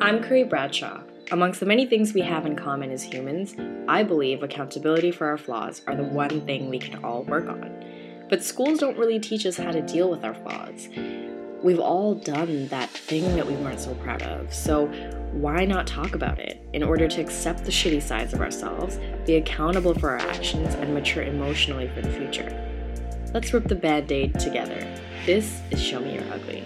I'm 0.00 0.22
Curry 0.22 0.44
Bradshaw. 0.44 1.00
Amongst 1.32 1.58
the 1.58 1.66
many 1.66 1.84
things 1.84 2.14
we 2.14 2.20
have 2.20 2.46
in 2.46 2.54
common 2.54 2.92
as 2.92 3.02
humans, 3.02 3.56
I 3.88 4.04
believe 4.04 4.44
accountability 4.44 5.10
for 5.10 5.26
our 5.26 5.36
flaws 5.36 5.82
are 5.88 5.96
the 5.96 6.04
one 6.04 6.46
thing 6.46 6.68
we 6.68 6.78
can 6.78 7.04
all 7.04 7.24
work 7.24 7.48
on. 7.48 7.84
But 8.30 8.44
schools 8.44 8.78
don't 8.78 8.96
really 8.96 9.18
teach 9.18 9.44
us 9.44 9.56
how 9.56 9.72
to 9.72 9.82
deal 9.82 10.08
with 10.08 10.24
our 10.24 10.34
flaws. 10.34 10.88
We've 11.64 11.80
all 11.80 12.14
done 12.14 12.68
that 12.68 12.90
thing 12.90 13.34
that 13.34 13.48
we 13.48 13.56
weren't 13.56 13.80
so 13.80 13.92
proud 13.94 14.22
of, 14.22 14.54
so 14.54 14.86
why 15.32 15.64
not 15.64 15.88
talk 15.88 16.14
about 16.14 16.38
it 16.38 16.64
in 16.72 16.84
order 16.84 17.08
to 17.08 17.20
accept 17.20 17.64
the 17.64 17.72
shitty 17.72 18.00
sides 18.00 18.32
of 18.32 18.40
ourselves, 18.40 19.00
be 19.26 19.34
accountable 19.34 19.94
for 19.94 20.10
our 20.10 20.18
actions, 20.18 20.76
and 20.76 20.94
mature 20.94 21.24
emotionally 21.24 21.88
for 21.88 22.02
the 22.02 22.10
future? 22.10 22.48
Let's 23.34 23.52
rip 23.52 23.64
the 23.64 23.74
band 23.74 24.12
aid 24.12 24.38
together. 24.38 24.78
This 25.26 25.60
is 25.72 25.82
Show 25.82 25.98
Me 25.98 26.14
Your 26.14 26.32
Ugly. 26.32 26.62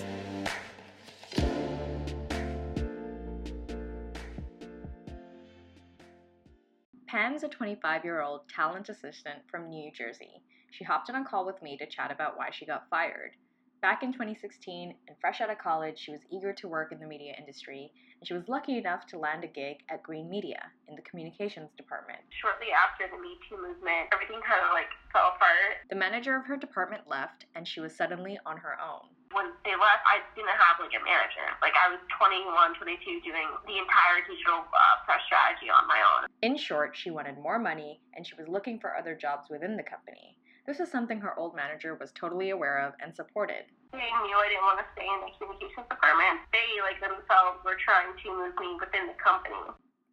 Pam's 7.23 7.45
a 7.45 7.49
25 7.49 8.05
year 8.05 8.21
old 8.21 8.49
talent 8.49 8.89
assistant 8.89 9.47
from 9.49 9.71
New 9.71 9.93
Jersey. 9.93 10.43
She 10.73 10.83
hopped 10.83 11.09
on 11.09 11.15
a 11.15 11.25
call 11.25 11.47
with 11.47 11.63
me 11.63 11.77
to 11.77 11.87
chat 11.87 12.11
about 12.11 12.37
why 12.37 12.51
she 12.51 12.67
got 12.67 12.91
fired. 12.91 13.37
Back 13.81 14.03
in 14.03 14.13
2016, 14.13 14.93
and 15.07 15.17
fresh 15.21 15.41
out 15.41 15.49
of 15.49 15.59
college, 15.59 16.01
she 16.01 16.11
was 16.11 16.21
eager 16.33 16.53
to 16.55 16.67
work 16.67 16.91
in 16.91 16.99
the 16.99 17.07
media 17.07 17.35
industry, 17.39 17.93
and 18.19 18.27
she 18.27 18.35
was 18.35 18.49
lucky 18.49 18.77
enough 18.77 19.07
to 19.07 19.21
land 19.21 19.45
a 19.45 19.47
gig 19.47 19.77
at 19.89 20.03
Green 20.03 20.29
Media 20.29 20.67
in 20.89 20.97
the 20.97 21.03
communications 21.03 21.71
department. 21.77 22.19
Shortly 22.41 22.75
after 22.75 23.07
the 23.07 23.23
Me 23.23 23.39
Too 23.49 23.55
movement, 23.55 24.11
everything 24.13 24.41
kind 24.43 24.67
of 24.67 24.75
like 24.75 24.91
fell 25.13 25.31
apart. 25.37 25.87
The 25.91 25.95
manager 25.95 26.35
of 26.35 26.47
her 26.47 26.57
department 26.57 27.07
left, 27.07 27.47
and 27.55 27.69
she 27.69 27.79
was 27.79 27.95
suddenly 27.95 28.37
on 28.45 28.57
her 28.57 28.75
own. 28.83 29.07
When 29.33 29.57
they 29.65 29.73
left, 29.73 30.05
I 30.05 30.21
didn't 30.37 30.53
have 30.53 30.77
like 30.77 30.93
a 30.93 31.03
manager. 31.03 31.49
Like 31.65 31.73
I 31.77 31.89
was 31.89 32.01
21, 32.21 32.77
22, 32.77 33.25
doing 33.25 33.49
the 33.65 33.77
entire 33.81 34.21
digital 34.29 34.65
uh, 34.69 34.97
press 35.09 35.25
strategy 35.25 35.73
on 35.73 35.89
my 35.89 36.01
own. 36.01 36.29
In 36.45 36.57
short, 36.57 36.93
she 36.93 37.11
wanted 37.11 37.41
more 37.41 37.59
money, 37.59 38.01
and 38.13 38.27
she 38.27 38.37
was 38.37 38.49
looking 38.49 38.79
for 38.79 38.97
other 38.97 39.17
jobs 39.17 39.49
within 39.49 39.77
the 39.77 39.83
company. 39.83 40.37
This 40.67 40.79
is 40.79 40.93
something 40.93 41.19
her 41.21 41.37
old 41.39 41.57
manager 41.57 41.97
was 41.97 42.13
totally 42.13 42.51
aware 42.51 42.87
of 42.87 42.95
and 43.03 43.11
supported. 43.11 43.67
They 43.91 43.99
knew 43.99 44.37
I 44.39 44.47
didn't 44.47 44.69
want 44.69 44.79
to 44.79 44.87
stay 44.95 45.09
in 45.09 45.19
the 45.27 45.33
communications 45.35 45.89
department. 45.91 46.39
They, 46.55 46.79
like 46.85 47.03
themselves, 47.03 47.59
were 47.67 47.77
trying 47.83 48.15
to 48.15 48.27
move 48.31 48.55
me 48.61 48.79
within 48.79 49.11
the 49.11 49.19
company. 49.19 49.59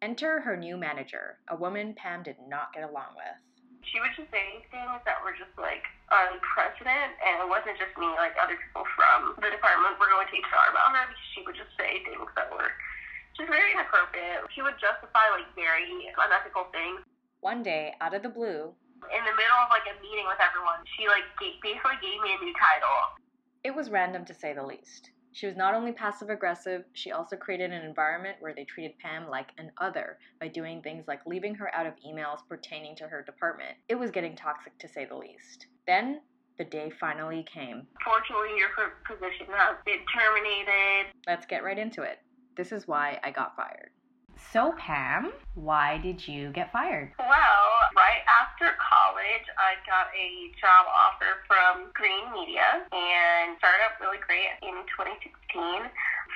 Enter 0.02 0.40
her 0.40 0.56
new 0.56 0.76
manager, 0.76 1.38
a 1.48 1.56
woman 1.56 1.94
Pam 1.94 2.24
did 2.24 2.36
not 2.48 2.72
get 2.72 2.88
along 2.88 3.14
with. 3.14 3.36
She 3.84 4.00
would 4.00 4.10
just 4.16 4.30
say 4.32 4.64
things 4.72 5.00
that 5.04 5.22
were 5.22 5.36
just 5.36 5.54
like 5.56 5.84
unprecedented, 6.10 7.14
and 7.22 7.34
it 7.42 7.48
wasn't 7.48 7.78
just 7.78 7.94
me, 7.96 8.10
like 8.18 8.34
other 8.36 8.58
people 8.58 8.82
from 8.98 9.38
the 9.38 9.50
department 9.50 9.94
were 10.02 10.10
going 10.10 10.26
to 10.26 10.36
HR 10.36 10.74
about 10.74 10.90
her 10.94 11.06
because 11.06 11.28
she 11.34 11.40
would 11.46 11.54
just 11.54 11.70
say 11.78 12.02
things 12.02 12.26
that 12.34 12.50
were 12.50 12.70
just 13.38 13.46
very 13.46 13.70
inappropriate. 13.72 14.44
She 14.50 14.62
would 14.62 14.76
justify 14.82 15.30
like 15.30 15.46
very 15.54 15.86
unethical 16.18 16.68
things. 16.74 17.00
One 17.40 17.62
day, 17.62 17.94
out 18.02 18.12
of 18.12 18.26
the 18.26 18.28
blue, 18.28 18.74
in 19.08 19.22
the 19.24 19.34
middle 19.38 19.60
of 19.64 19.72
like 19.72 19.86
a 19.88 19.96
meeting 20.02 20.26
with 20.26 20.42
everyone, 20.42 20.84
she 20.98 21.08
like 21.08 21.24
basically 21.38 21.96
gave 22.02 22.20
me 22.20 22.36
a 22.36 22.38
new 22.44 22.52
title. 22.58 23.16
It 23.64 23.72
was 23.72 23.88
random 23.88 24.24
to 24.26 24.34
say 24.34 24.52
the 24.52 24.66
least. 24.66 25.10
She 25.32 25.46
was 25.46 25.56
not 25.56 25.74
only 25.74 25.92
passive 25.92 26.28
aggressive, 26.28 26.84
she 26.92 27.12
also 27.12 27.36
created 27.36 27.70
an 27.70 27.84
environment 27.84 28.38
where 28.40 28.52
they 28.52 28.64
treated 28.64 28.98
Pam 28.98 29.28
like 29.28 29.50
an 29.58 29.70
other 29.78 30.18
by 30.40 30.48
doing 30.48 30.82
things 30.82 31.06
like 31.06 31.24
leaving 31.24 31.54
her 31.54 31.72
out 31.74 31.86
of 31.86 31.94
emails 32.06 32.40
pertaining 32.48 32.96
to 32.96 33.06
her 33.06 33.22
department. 33.22 33.76
It 33.88 33.94
was 33.94 34.10
getting 34.10 34.34
toxic 34.34 34.76
to 34.78 34.88
say 34.88 35.04
the 35.04 35.16
least. 35.16 35.66
Then, 35.90 36.20
the 36.56 36.62
day 36.62 36.92
finally 37.00 37.44
came. 37.52 37.82
Fortunately, 38.06 38.54
your 38.54 38.70
position 39.02 39.50
has 39.50 39.74
been 39.84 39.98
terminated. 40.14 41.10
Let's 41.26 41.46
get 41.46 41.64
right 41.64 41.76
into 41.76 42.02
it. 42.02 42.22
This 42.56 42.70
is 42.70 42.86
why 42.86 43.18
I 43.24 43.32
got 43.32 43.56
fired. 43.56 43.90
So, 44.52 44.72
Pam, 44.78 45.32
why 45.54 45.98
did 45.98 46.22
you 46.28 46.52
get 46.52 46.70
fired? 46.70 47.10
Well, 47.18 47.66
right 47.98 48.22
after 48.30 48.70
college, 48.78 49.46
I 49.58 49.82
got 49.82 50.14
a 50.14 50.54
job 50.62 50.86
offer 50.86 51.42
from 51.50 51.90
Green 51.98 52.22
Media 52.38 52.86
and 52.94 53.58
started 53.58 53.82
up 53.90 53.98
really 53.98 54.22
great 54.22 54.46
in 54.62 54.86
2016 54.94 55.90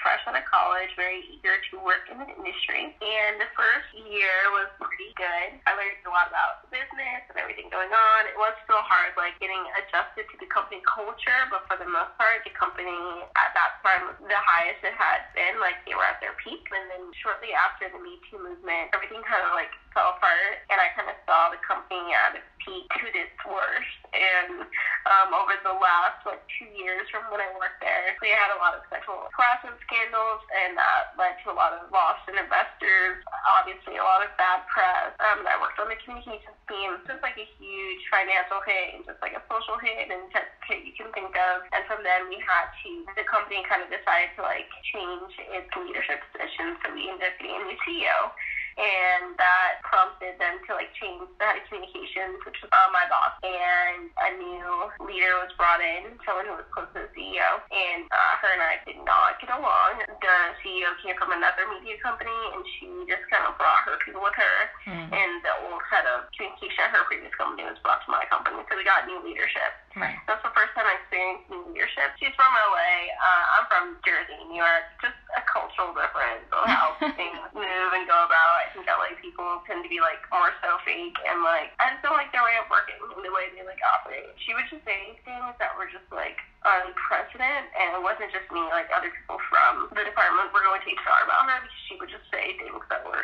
fresh 0.04 0.20
out 0.28 0.36
of 0.36 0.44
college, 0.44 0.92
very 1.00 1.24
eager 1.32 1.56
to 1.72 1.80
work 1.80 2.04
in 2.12 2.20
the 2.20 2.28
industry. 2.28 2.92
And 3.00 3.40
the 3.40 3.48
first 3.56 3.88
year 3.96 4.52
was 4.52 4.68
pretty 4.76 5.16
good. 5.16 5.56
I 5.64 5.72
learned 5.72 6.04
a 6.04 6.12
lot 6.12 6.28
about 6.28 6.68
business 6.68 7.24
and 7.32 7.40
everything 7.40 7.72
going 7.72 7.88
on. 7.88 8.20
It 8.28 8.36
was 8.36 8.52
still 8.68 8.84
hard, 8.84 9.16
like 9.16 9.40
getting 9.40 9.64
adjusted 9.80 10.28
to 10.28 10.36
the 10.36 10.48
company 10.52 10.84
culture, 10.84 11.48
but 11.48 11.64
for 11.64 11.80
the 11.80 11.88
most 11.88 12.12
part, 12.20 12.44
the 12.44 12.52
company 12.52 13.24
at 13.40 13.56
that 13.56 13.80
time 13.80 14.12
was 14.12 14.20
the 14.20 14.36
highest 14.36 14.84
it 14.84 14.92
had 14.92 15.24
been. 15.32 15.56
Like 15.56 15.80
they 15.88 15.96
were 15.96 16.04
at 16.04 16.20
their 16.20 16.36
peak. 16.44 16.68
And 16.68 16.84
then 16.92 17.08
shortly 17.24 17.56
after 17.56 17.88
the 17.88 17.98
Me 18.04 18.20
Too 18.28 18.36
movement, 18.36 18.92
everything 18.92 19.24
kind 19.24 19.40
of 19.48 19.56
like 19.56 19.72
fell 19.94 20.18
apart, 20.18 20.66
and 20.68 20.76
I 20.82 20.90
kind 20.98 21.06
of 21.08 21.16
saw 21.24 21.48
the 21.54 21.62
company 21.62 22.12
at 22.12 22.36
its 22.36 22.50
peak 22.60 22.90
to 22.98 23.06
its 23.14 23.38
worst. 23.46 24.00
And 24.10 24.66
um, 25.06 25.28
over 25.34 25.54
the 25.62 25.74
last 25.74 26.22
like 26.26 26.42
two 26.58 26.68
years 26.74 27.06
from 27.10 27.30
when 27.30 27.38
I 27.38 27.48
worked 27.54 27.78
there, 27.78 28.14
we 28.18 28.34
had 28.34 28.50
a 28.50 28.58
lot 28.58 28.74
of 28.74 28.82
sexual 28.90 29.30
harassment 29.32 29.78
scandals, 29.86 30.42
and 30.50 30.74
that 30.74 31.14
led 31.14 31.38
to 31.46 31.54
a 31.54 31.56
lot 31.56 31.76
of 31.78 31.86
loss 31.94 32.18
in 32.26 32.34
investors. 32.34 33.22
Obviously, 33.46 33.96
a 33.96 34.04
lot 34.04 34.26
of 34.26 34.34
bad 34.34 34.66
press. 34.66 35.14
Um, 35.22 35.46
I 35.46 35.54
worked 35.62 35.78
on 35.78 35.88
the 35.88 35.98
communications 36.02 36.58
team, 36.66 36.98
just 37.06 37.22
like 37.22 37.38
a 37.38 37.46
huge 37.60 38.02
financial 38.10 38.58
hit 38.66 38.98
and 38.98 39.02
just 39.06 39.20
like 39.22 39.36
a 39.36 39.42
social 39.46 39.78
hit 39.78 40.10
and 40.10 40.26
just 40.34 40.50
hit 40.66 40.82
you 40.82 40.94
can 40.96 41.12
think 41.14 41.34
of. 41.36 41.66
And 41.70 41.86
from 41.86 42.02
then, 42.02 42.26
we 42.26 42.40
had 42.42 42.72
to 42.82 42.90
the 43.14 43.26
company 43.28 43.62
kind 43.70 43.84
of 43.84 43.90
decided 43.92 44.34
to 44.38 44.42
like 44.42 44.70
change 44.90 45.30
its 45.54 45.70
leadership 45.76 46.24
position, 46.32 46.80
so 46.82 46.90
we 46.96 47.10
ended 47.12 47.30
up 47.30 47.36
getting 47.38 47.60
a 47.60 47.66
new 47.68 47.78
CEO 47.84 48.32
and 48.78 49.38
that 49.38 49.82
prompted 49.86 50.34
them 50.42 50.58
to 50.66 50.74
like 50.74 50.90
change 50.98 51.22
the 51.38 51.44
head 51.44 51.58
of 51.60 51.64
communications, 51.70 52.38
which 52.42 52.58
was 52.62 52.70
uh, 52.74 52.90
my 52.90 53.06
boss, 53.06 53.34
and 53.46 54.10
a 54.10 54.28
new 54.38 54.90
leader 55.06 55.34
was 55.42 55.52
brought 55.54 55.78
in, 55.78 56.14
someone 56.26 56.46
who 56.46 56.56
was 56.58 56.66
close 56.74 56.90
to 56.94 57.06
the 57.06 57.10
CEO, 57.14 57.48
and 57.70 58.06
uh, 58.10 58.32
her 58.42 58.50
and 58.50 58.62
I 58.62 58.74
did 58.82 58.98
not 59.06 59.38
get 59.38 59.50
along. 59.54 60.02
The 60.06 60.38
CEO 60.62 60.90
came 61.02 61.14
from 61.18 61.30
another 61.30 61.70
media 61.70 61.98
company, 62.02 62.34
and 62.54 62.62
she 62.78 62.86
just 63.06 63.24
kind 63.30 63.46
of 63.46 63.54
brought 63.60 63.86
her 63.86 63.96
people 64.02 64.22
with 64.22 64.34
her, 64.34 64.56
mm. 64.90 65.06
and 65.10 65.32
the 65.46 65.54
old 65.70 65.82
head 65.86 66.06
of 66.10 66.26
communication 66.34 66.88
at 66.88 66.94
her 66.94 67.06
previous 67.06 67.34
company 67.38 67.66
was 67.66 67.78
brought 67.86 68.02
to 68.04 68.10
my 68.10 68.26
company, 68.26 68.58
so 68.66 68.74
we 68.74 68.82
got 68.82 69.06
new 69.06 69.22
leadership. 69.22 69.70
Right. 69.94 70.18
That's 70.26 70.42
the 70.42 70.50
first 70.50 70.74
time 70.74 70.90
I 70.90 70.98
experienced 70.98 71.46
new 71.46 71.62
leadership. 71.70 72.18
She's 72.18 72.34
from 72.34 72.50
LA. 72.50 73.14
Uh, 73.14 73.44
I'm 73.54 73.64
from 73.70 73.84
Jersey, 74.02 74.34
New 74.50 74.58
York. 74.58 74.84
Just 74.98 75.14
cultural 75.54 75.94
difference 75.94 76.50
of 76.50 76.66
how 76.66 76.98
things 77.18 77.38
move 77.54 77.90
and 77.94 78.04
go 78.10 78.18
about. 78.26 78.66
I 78.66 78.66
think 78.74 78.90
LA 78.90 79.14
people 79.22 79.62
tend 79.70 79.86
to 79.86 79.88
be 79.88 80.02
like 80.02 80.18
more 80.34 80.50
so 80.58 80.82
fake 80.82 81.14
and 81.30 81.46
like 81.46 81.70
I 81.78 81.94
just 81.94 82.02
don't 82.02 82.18
like 82.18 82.34
their 82.34 82.42
way 82.42 82.58
of 82.58 82.66
working 82.66 82.98
and 82.98 83.22
the 83.22 83.30
way 83.30 83.54
they 83.54 83.62
like 83.62 83.78
operate. 83.94 84.34
She 84.42 84.50
would 84.58 84.66
just 84.66 84.82
say 84.82 85.14
things 85.22 85.54
that 85.62 85.78
were 85.78 85.86
just 85.86 86.10
like 86.10 86.42
unprecedented 86.66 87.70
and 87.78 87.94
it 87.94 88.02
wasn't 88.02 88.34
just 88.34 88.50
me, 88.50 88.66
like 88.74 88.90
other 88.90 89.14
people 89.14 89.38
from 89.46 89.94
the 89.94 90.02
department 90.02 90.50
were 90.50 90.66
going 90.66 90.82
to 90.82 90.90
HR 90.90 91.22
about 91.22 91.46
her 91.46 91.62
because 91.62 91.82
she 91.86 91.94
would 92.02 92.10
just 92.10 92.26
say 92.34 92.58
things 92.58 92.82
that 92.90 93.06
were 93.06 93.22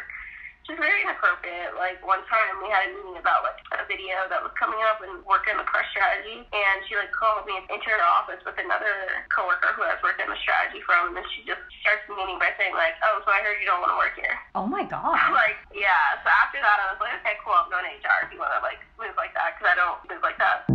just 0.67 0.79
very 0.79 1.03
inappropriate. 1.03 1.77
Like 1.77 2.01
one 2.05 2.21
time 2.29 2.61
we 2.61 2.69
had 2.69 2.89
a 2.89 2.91
meeting 2.95 3.17
about 3.17 3.45
like 3.45 3.61
a 3.77 3.85
video 3.89 4.29
that 4.29 4.41
was 4.41 4.53
coming 4.57 4.79
up 4.87 5.01
and 5.01 5.25
working 5.25 5.57
the 5.57 5.67
press 5.67 5.89
strategy, 5.93 6.45
and 6.45 6.77
she 6.87 6.97
like 6.97 7.13
called 7.13 7.49
me 7.49 7.57
into 7.69 7.89
her 7.91 8.03
office 8.05 8.41
with 8.45 8.57
another 8.61 9.25
coworker 9.33 9.73
who 9.75 9.85
I 9.87 9.97
was 9.97 10.03
working 10.05 10.29
the 10.29 10.39
strategy 10.41 10.85
from, 10.85 11.17
and 11.17 11.25
she 11.33 11.43
just 11.49 11.63
starts 11.81 12.05
the 12.07 12.15
meeting 12.15 12.37
by 12.37 12.53
saying 12.61 12.77
like, 12.77 12.97
"Oh, 13.03 13.25
so 13.25 13.33
I 13.33 13.41
heard 13.41 13.59
you 13.59 13.69
don't 13.69 13.81
want 13.81 13.93
to 13.97 14.01
work 14.01 14.15
here." 14.17 14.37
Oh 14.55 14.67
my 14.67 14.85
god. 14.85 15.17
I'm 15.25 15.33
like, 15.33 15.57
yeah. 15.73 16.21
So 16.23 16.29
after 16.29 16.61
that, 16.61 16.77
I 16.83 16.93
was 16.93 17.01
like, 17.01 17.17
okay, 17.23 17.37
cool. 17.43 17.57
I'm 17.57 17.71
going 17.71 17.87
to 17.87 17.93
HR 17.97 18.27
if 18.27 18.35
you 18.35 18.41
want 18.41 18.53
to 18.57 18.63
like 18.63 18.83
move 18.99 19.15
like 19.17 19.33
that 19.39 19.57
because 19.57 19.69
I 19.73 19.77
don't 19.79 19.99
move 20.07 20.23
like 20.23 20.39
that. 20.39 20.69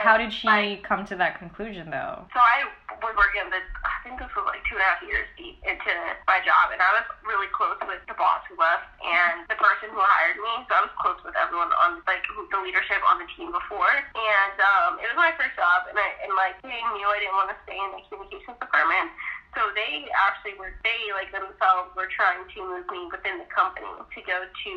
How 0.00 0.16
did 0.16 0.32
she 0.32 0.48
like, 0.48 0.82
come 0.82 1.04
to 1.12 1.16
that 1.16 1.38
conclusion 1.38 1.92
though? 1.92 2.24
So 2.32 2.40
I 2.40 2.64
was 3.04 3.14
working 3.16 3.44
this, 3.52 3.66
like 4.60 4.68
two 4.68 4.76
and 4.76 4.84
a 4.84 4.88
half 4.92 5.00
years 5.00 5.24
deep 5.40 5.56
into 5.64 5.92
my 6.28 6.36
job, 6.44 6.68
and 6.68 6.84
I 6.84 7.00
was 7.00 7.08
really 7.24 7.48
close 7.56 7.80
with 7.80 8.04
the 8.04 8.12
boss 8.20 8.44
who 8.44 8.60
left 8.60 8.92
and 9.00 9.48
the 9.48 9.56
person 9.56 9.88
who 9.88 9.96
hired 9.96 10.36
me. 10.36 10.52
So 10.68 10.76
I 10.76 10.84
was 10.84 10.92
close 11.00 11.16
with 11.24 11.32
everyone 11.32 11.72
on 11.80 12.04
like 12.04 12.20
the 12.28 12.60
leadership 12.60 13.00
on 13.08 13.16
the 13.16 13.28
team 13.32 13.48
before, 13.48 13.88
and 13.88 14.56
um, 14.60 15.00
it 15.00 15.08
was 15.08 15.16
my 15.16 15.32
first 15.40 15.56
job, 15.56 15.88
and 15.88 15.96
I 15.96 16.08
and 16.20 16.36
like 16.36 16.60
they 16.60 16.76
knew 16.92 17.08
I 17.08 17.24
didn't 17.24 17.40
want 17.40 17.48
to 17.48 17.58
stay 17.64 17.80
in 17.80 17.88
the 17.96 18.04
communications 18.12 18.60
department. 18.60 19.08
So 19.58 19.66
they 19.74 20.06
actually 20.14 20.54
were, 20.54 20.70
they 20.86 21.10
like 21.10 21.34
themselves 21.34 21.90
were 21.98 22.06
trying 22.14 22.46
to 22.46 22.58
move 22.62 22.86
me 22.86 23.10
within 23.10 23.42
the 23.42 23.48
company 23.50 23.90
to 23.90 24.20
go 24.22 24.46
to 24.46 24.72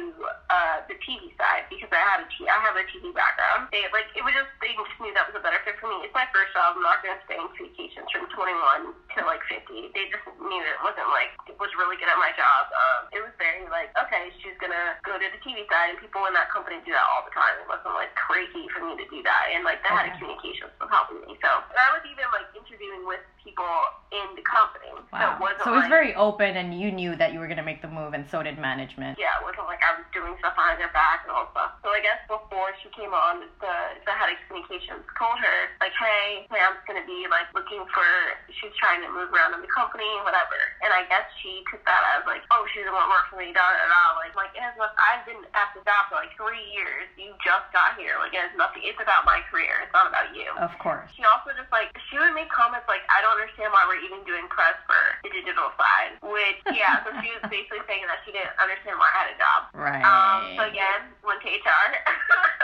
uh, 0.50 0.81
the 0.90 0.98
TV 1.06 1.30
side 1.38 1.70
because 1.70 1.94
I 1.94 2.02
had 2.02 2.25
a 2.25 2.28
t- 2.34 2.50
I 2.50 2.58
have 2.58 2.74
a 2.74 2.86
TV 2.90 3.14
background. 3.14 3.70
They 3.70 3.86
like 3.94 4.10
it 4.18 4.25
was 4.25 4.34
just 4.34 4.50
they 4.66 4.74
just 4.74 4.94
knew 4.98 5.14
that 5.14 5.30
was 5.30 5.38
a 5.38 5.44
better 5.46 5.62
fit 5.62 5.78
for 5.78 5.94
me. 5.94 6.02
It's 6.02 6.16
my 6.18 6.25
first 6.34 6.58
job. 6.58 6.74
I'm 6.74 6.81
not 6.81 7.06
going 7.06 7.14
to 7.14 7.22
stay 7.30 7.38
in 7.38 7.46
communications 7.54 8.10
from 8.10 8.25
21 8.34 8.98
to 9.14 9.20
like 9.30 9.46
50. 9.46 9.94
They 9.94 10.10
just 10.10 10.25
knew 10.42 10.64
it 10.66 10.80
wasn't 10.81 11.10
like 11.14 11.38
it 11.46 11.58
was 11.62 11.69
really 11.78 11.98
good 12.02 12.10
at 12.10 12.18
my 12.18 12.34
job. 12.34 12.69
Um, 12.74 13.02
it 13.14 13.22
was 13.22 13.34
very 13.38 13.69
like 13.69 13.94
okay, 13.94 14.34
she's 14.42 14.58
gonna 14.58 14.98
go 15.06 15.22
to 15.22 15.28
the 15.30 15.40
TV 15.46 15.69
side, 15.69 15.94
and 15.94 15.98
people 16.02 16.26
in 16.26 16.34
that 16.34 16.50
company 16.50 16.81
do 16.81 16.98
that 16.98 17.06
all 17.14 17.22
the 17.22 17.34
time. 17.34 17.62
It 17.62 17.69
wasn't 17.69 17.94
like 17.94 18.10
crazy 18.18 18.66
for 18.74 18.81
me 18.81 18.98
to 18.98 19.06
do 19.06 19.22
that, 19.22 19.54
and 19.54 19.62
like 19.62 19.86
the 19.86 19.94
okay. 19.94 20.10
head 20.10 20.10
of 20.10 20.18
communications 20.18 20.74
was 20.81 20.90
helping 20.90 21.22
me. 21.30 21.38
So 21.46 21.50
I 21.50 21.90
was 21.94 22.04
even 22.10 22.26
like 22.34 22.50
interviewing 22.58 23.06
with 23.06 23.22
people 23.44 23.68
in 24.12 24.36
the 24.36 24.42
company. 24.42 24.90
So 25.12 25.19
it 25.19 25.40
wasn't 25.40 25.63
So 25.63 25.72
it 25.74 25.75
was 25.75 25.84
like, 25.86 25.92
very 25.92 26.16
open, 26.16 26.56
and 26.57 26.80
you 26.80 26.92
knew 26.92 27.16
that 27.18 27.34
you 27.34 27.40
were 27.40 27.48
gonna 27.48 27.63
make 27.63 27.81
the 27.81 27.88
move, 27.92 28.13
and 28.13 28.24
so 28.30 28.42
did 28.42 28.57
management. 28.57 29.19
yeah, 29.19 29.36
it 29.40 29.44
wasn't 29.44 29.68
like 29.68 29.80
I 29.84 29.98
was 30.00 30.06
doing 30.13 30.34
stuff 30.40 30.56
behind 30.56 30.80
their 30.80 30.94
back 30.95 31.28
and 31.28 31.31
all 31.36 31.50
stuff. 31.51 31.75
So 31.84 31.90
I 31.90 32.00
guess 32.01 32.24
before 32.28 32.72
she 32.81 32.90
came 32.90 33.13
on, 33.13 33.44
the 33.60 33.75
the 34.06 34.16
head 34.16 34.32
of 34.32 34.38
communications 34.48 35.04
told 35.16 35.38
her 35.40 35.58
like, 35.80 35.96
hey, 35.96 36.48
Sam's 36.52 36.82
gonna 36.88 37.06
be 37.08 37.28
like 37.32 37.48
looking 37.56 37.84
for. 37.92 38.08
She's 38.52 38.74
trying 38.80 39.02
to 39.04 39.10
move 39.12 39.32
around 39.32 39.56
in 39.58 39.62
the 39.64 39.72
company, 39.72 40.08
whatever. 40.24 40.58
And 40.84 40.92
I 40.92 41.08
guess 41.08 41.26
she 41.42 41.64
took 41.72 41.84
that 41.88 42.02
as 42.16 42.28
like, 42.28 42.44
oh, 42.52 42.68
she 42.72 42.84
doesn't 42.84 42.94
want 42.94 43.10
work 43.12 43.28
for 43.32 43.40
me, 43.40 43.52
da 43.52 43.64
da 43.64 43.86
da. 43.88 44.04
Like, 44.20 44.36
like 44.36 44.52
it 44.56 44.64
has 44.64 44.76
nothing. 44.80 45.00
I've 45.00 45.24
been 45.28 45.42
at 45.56 45.72
the 45.76 45.82
job 45.88 46.12
for 46.12 46.20
like 46.20 46.32
three 46.36 46.64
years. 46.72 47.08
You 47.16 47.36
just 47.42 47.68
got 47.72 47.96
here. 48.00 48.16
Like, 48.20 48.36
it 48.36 48.42
has 48.44 48.54
nothing. 48.56 48.86
It's 48.86 49.00
about 49.00 49.24
my 49.24 49.44
career. 49.52 49.84
It's 49.84 49.96
not 49.96 50.08
about 50.08 50.32
you. 50.36 50.48
Of 50.60 50.76
course. 50.80 51.08
She 51.16 51.24
also 51.24 51.56
just 51.56 51.72
like 51.72 51.92
she 52.10 52.16
would 52.20 52.36
make 52.36 52.52
comments 52.52 52.88
like, 52.88 53.04
I 53.12 53.24
don't 53.24 53.36
understand 53.36 53.72
why 53.72 53.88
we're 53.88 54.04
even 54.04 54.24
doing 54.24 54.48
press 54.52 54.76
for 54.88 55.00
the 55.24 55.32
digital 55.32 55.72
side. 55.76 56.20
Which 56.24 56.60
yeah, 56.76 57.04
so 57.04 57.12
she 57.20 57.32
was 57.36 57.44
basically 57.54 57.84
saying 57.90 58.06
that 58.08 58.24
she 58.24 58.32
didn't 58.36 58.56
understand 58.60 59.00
why 59.00 59.10
I 59.10 59.16
had 59.16 59.28
a 59.32 59.38
job. 59.40 59.60
Right. 59.76 60.04
Um, 60.04 60.56
so 60.60 60.62
again, 60.68 61.12
went 61.24 61.42
to 61.44 61.50
HR. 61.50 61.88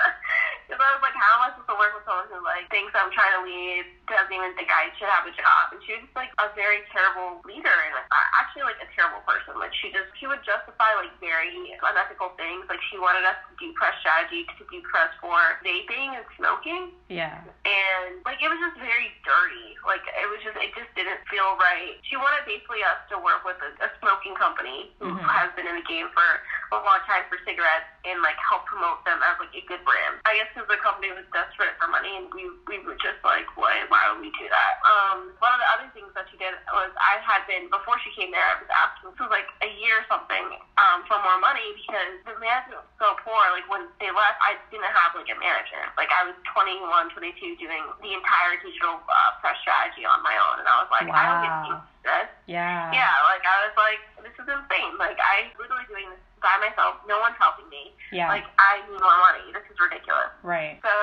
Because 0.69 0.86
I 0.86 0.94
was 0.94 1.01
like, 1.01 1.18
how 1.18 1.42
am 1.42 1.42
I 1.42 1.48
supposed 1.57 1.74
to 1.74 1.77
work 1.81 1.98
with 1.98 2.06
someone 2.06 2.30
who 2.30 2.38
like 2.45 2.69
thinks 2.69 2.94
I'm 2.94 3.10
trying 3.10 3.33
to 3.33 3.42
lead, 3.42 3.89
doesn't 4.06 4.30
even 4.30 4.54
think 4.54 4.69
I 4.69 4.94
should 5.01 5.10
have 5.10 5.25
a 5.25 5.33
job, 5.33 5.74
and 5.74 5.81
she 5.81 5.98
was 5.98 6.06
just 6.06 6.13
like 6.13 6.30
a 6.38 6.54
very 6.54 6.86
terrible 6.94 7.42
leader 7.50 7.74
and 7.74 7.98
like, 7.98 8.06
actually 8.38 8.69
like 8.69 8.77
a 8.77 8.89
terrible 8.94 9.25
person. 9.25 9.57
Like 9.57 9.74
she 9.81 9.89
just 9.89 10.13
she 10.21 10.30
would 10.30 10.45
justify 10.45 10.94
like 11.01 11.10
very 11.18 11.50
unethical 11.81 12.38
things. 12.38 12.69
Like 12.69 12.77
she 12.94 13.01
wanted 13.01 13.25
us 13.25 13.42
to 13.50 13.54
do 13.57 13.74
press 13.74 13.98
strategy 13.98 14.45
to 14.45 14.63
do 14.69 14.77
press 14.86 15.10
for 15.18 15.57
vaping 15.66 16.13
and 16.13 16.25
smoking 16.38 16.94
yeah. 17.10 17.42
and 17.66 18.21
like 18.30 18.38
it 18.38 18.48
was 18.54 18.62
just 18.62 18.77
very 18.77 19.10
dirty. 19.25 19.74
Like 19.89 20.06
it 20.06 20.27
was 20.30 20.38
just 20.45 20.54
it 20.62 20.69
just 20.77 20.94
didn't 20.94 21.25
feel 21.33 21.57
right. 21.57 21.98
She 22.06 22.13
wanted 22.13 22.45
basically 22.45 22.86
us 22.86 23.01
to 23.10 23.18
work 23.18 23.42
with 23.42 23.57
a, 23.66 23.74
a 23.81 23.89
smoking 23.98 24.38
company 24.38 24.94
who 25.01 25.18
Mhm. 25.18 25.25
has 25.25 25.50
been 25.57 25.66
in 25.66 25.81
the 25.81 25.88
game 25.89 26.07
for 26.13 26.27
a 26.71 26.77
long 26.86 27.01
time 27.10 27.25
for 27.30 27.38
cigarettes 27.45 27.89
and 28.06 28.21
like 28.21 28.38
help 28.39 28.66
promote 28.69 29.01
them 29.06 29.19
as 29.25 29.36
like 29.42 29.51
a 29.57 29.63
good 29.66 29.81
brand. 29.83 30.21
I 30.25 30.38
guess 30.38 30.50
because 30.54 30.69
the 30.69 30.80
company 30.81 31.10
was 31.13 31.25
desperate 31.33 31.74
for 31.81 31.89
money 31.89 32.13
and 32.19 32.30
we 32.33 32.45
we 32.69 32.77
were 32.86 32.98
just 33.01 33.19
like, 33.25 33.45
why 33.57 33.83
why 33.89 34.06
would 34.13 34.21
we 34.21 34.30
do 34.38 34.45
that? 34.50 34.74
Um, 34.86 35.33
one 35.42 35.51
of 35.54 35.60
the 35.62 35.69
other 35.77 35.88
things 35.98 36.10
that 36.13 36.30
she 36.30 36.38
did 36.38 36.54
was 36.74 36.89
I 37.01 37.18
had 37.25 37.44
been 37.50 37.68
before 37.74 37.98
she 38.06 38.13
came 38.13 38.30
there. 38.30 38.44
I 38.45 38.62
was 38.62 38.69
asking 38.69 39.12
this 39.13 39.19
was 39.19 39.33
like 39.33 39.50
a 39.66 39.69
year 39.81 40.01
or 40.01 40.06
something 40.10 40.45
um, 40.77 41.04
for 41.10 41.18
more 41.25 41.38
money 41.42 41.66
because 41.77 42.21
the 42.25 42.36
management 42.38 42.86
was 42.86 42.92
so 43.01 43.18
poor. 43.25 43.42
Like 43.51 43.66
when 43.68 43.89
they 43.98 44.10
left, 44.13 44.38
I 44.45 44.56
didn't 44.69 44.89
have 44.94 45.18
like 45.18 45.30
a 45.30 45.38
manager. 45.38 45.81
Like 45.98 46.13
I 46.13 46.30
was 46.30 46.38
21, 46.54 46.86
22 47.18 47.57
doing 47.57 47.83
the 48.06 48.12
entire 48.13 48.56
digital 48.62 49.01
uh, 49.01 49.31
press 49.42 49.57
strategy 49.66 50.06
on 50.06 50.21
my 50.21 50.36
own, 50.38 50.62
and 50.62 50.68
I 50.69 50.75
was 50.86 50.89
like, 50.94 51.10
I 51.10 51.21
don't 51.25 51.42
get 51.42 51.50
Wow. 51.50 51.63
paid 51.66 51.80
this. 52.06 52.30
Yeah. 52.48 52.89
Yeah, 52.95 53.13
like 53.27 53.44
I 53.44 53.57
was 53.68 53.75
like, 53.75 54.01
this 54.24 54.36
is 54.39 54.48
insane. 54.48 54.95
Like 55.01 55.19
I 55.19 55.51
literally 55.60 55.86
doing 55.92 56.07
this 56.10 56.24
by 56.42 56.56
myself. 56.60 57.00
No 57.06 57.20
one's 57.22 57.38
helping 57.40 57.68
me. 57.70 57.94
Yeah. 58.12 58.32
Like 58.32 58.48
I 58.58 58.82
need 58.90 59.00
more 59.00 59.20
money. 59.30 59.52
This 59.54 59.64
is 59.70 59.78
ridiculous. 59.78 60.34
right. 60.42 60.80
So 60.82 60.94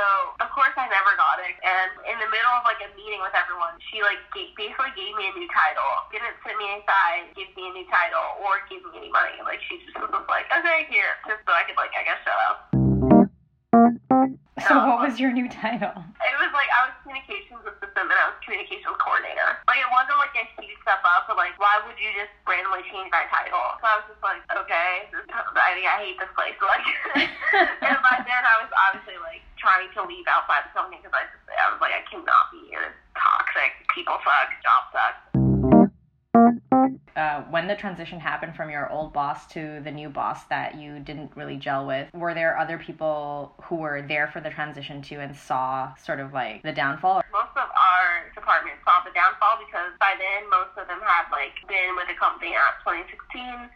of 0.43 0.49
course 0.51 0.75
I 0.75 0.89
never 0.91 1.13
got 1.15 1.39
it. 1.45 1.55
And 1.63 1.91
in 2.09 2.17
the 2.19 2.29
middle 2.29 2.55
of 2.57 2.67
like 2.67 2.81
a 2.83 2.91
meeting 2.99 3.23
with 3.23 3.35
everyone, 3.37 3.79
she 3.93 4.03
like 4.03 4.19
gave, 4.35 4.53
basically 4.59 4.93
gave 4.99 5.13
me 5.15 5.31
a 5.31 5.33
new 5.37 5.49
title. 5.53 5.91
Didn't 6.11 6.37
sit 6.43 6.57
me 6.59 6.67
aside, 6.83 7.31
give 7.39 7.49
me 7.55 7.71
a 7.71 7.73
new 7.77 7.87
title, 7.89 8.43
or 8.43 8.61
give 8.67 8.83
me 8.91 9.07
any 9.07 9.11
money. 9.13 9.39
Like 9.45 9.63
she 9.69 9.79
just 9.85 9.97
was 10.01 10.11
like, 10.27 10.49
okay, 10.51 10.89
here, 10.91 11.15
just 11.29 11.45
so 11.47 11.53
I 11.55 11.63
could 11.69 11.79
like 11.79 11.93
I 11.95 12.03
guess 12.03 12.21
shut 12.27 12.39
up. 12.49 12.57
So 14.67 14.73
um, 14.73 14.89
what 14.89 15.05
was 15.05 15.21
your 15.21 15.31
new 15.33 15.49
title? 15.49 15.93
It 15.93 16.37
was 16.41 16.51
like 16.57 16.69
I 16.73 16.89
was 16.89 16.95
communications 17.05 17.61
assistant 17.97 18.13
and 18.13 18.21
I 18.21 18.29
was 18.29 18.39
communications 18.45 18.97
coordinator. 19.01 19.57
Like 19.65 19.81
it 19.81 19.89
wasn't 19.89 20.21
like 20.21 20.37
a 20.37 20.45
huge 20.61 20.77
step 20.85 21.01
up, 21.09 21.25
but 21.25 21.41
like 21.41 21.57
why 21.57 21.81
would 21.81 21.97
you 21.97 22.13
just 22.13 22.33
randomly 22.45 22.85
change 22.93 23.09
my 23.09 23.25
title? 23.33 23.65
So 23.81 23.85
I 23.89 23.95
was 23.97 24.07
just 24.13 24.21
like, 24.21 24.45
okay, 24.53 25.09
this, 25.09 25.25
I 25.33 25.73
think 25.73 25.89
I 25.89 25.97
hate 26.05 26.21
this 26.21 26.33
place. 26.37 26.55
Like, 26.67 26.83
and 27.89 27.99
by 28.03 28.17
then 28.27 28.43
I 28.43 28.57
was 28.61 28.71
obviously 28.75 29.17
like 29.23 29.41
trying 29.57 29.89
to 29.97 30.05
leave 30.05 30.27
outside 30.29 30.69
the 30.69 30.73
company 30.77 31.01
because 31.01 31.15
I 31.17 31.25
just 31.31 31.47
I 31.49 31.73
was 31.73 31.81
like 31.81 31.95
I 31.97 32.03
cannot 32.05 32.53
be 32.53 32.69
here. 32.69 32.85
It's 32.85 33.01
toxic. 33.17 33.73
People 33.95 34.21
suck. 34.21 34.51
Job 34.61 34.83
sucks. 34.93 35.21
Uh, 37.17 37.43
when 37.49 37.67
the 37.67 37.75
transition 37.75 38.21
happened 38.21 38.55
from 38.55 38.69
your 38.69 38.93
old 38.93 39.11
boss 39.15 39.47
to 39.47 39.81
the 39.85 39.91
new 39.91 40.11
boss 40.11 40.45
that 40.45 40.75
you 40.75 41.01
didn't 41.01 41.33
really 41.35 41.57
gel 41.57 41.87
with, 41.87 42.13
were 42.13 42.35
there 42.35 42.59
other 42.59 42.77
people 42.77 43.55
who 43.65 43.77
were 43.77 44.03
there 44.03 44.29
for 44.29 44.41
the 44.41 44.51
transition 44.51 45.01
too 45.01 45.19
and 45.19 45.35
saw 45.35 45.95
sort 45.97 46.21
of 46.21 46.35
like 46.35 46.63
the 46.63 46.73
downfall? 46.73 47.23
most 47.33 47.46
of 47.46 47.46
our 47.46 47.46
department 47.46 47.46
downfall 49.47 49.65
because 49.65 49.93
by 50.01 50.15
then 50.19 50.51
most 50.51 50.75
of 50.77 50.89
them 50.89 50.99
had 51.03 51.31
like 51.31 51.55
been 51.69 51.95
with 51.95 52.09
the 52.09 52.19
company 52.19 52.55
at 52.55 52.83
2016 52.83 53.71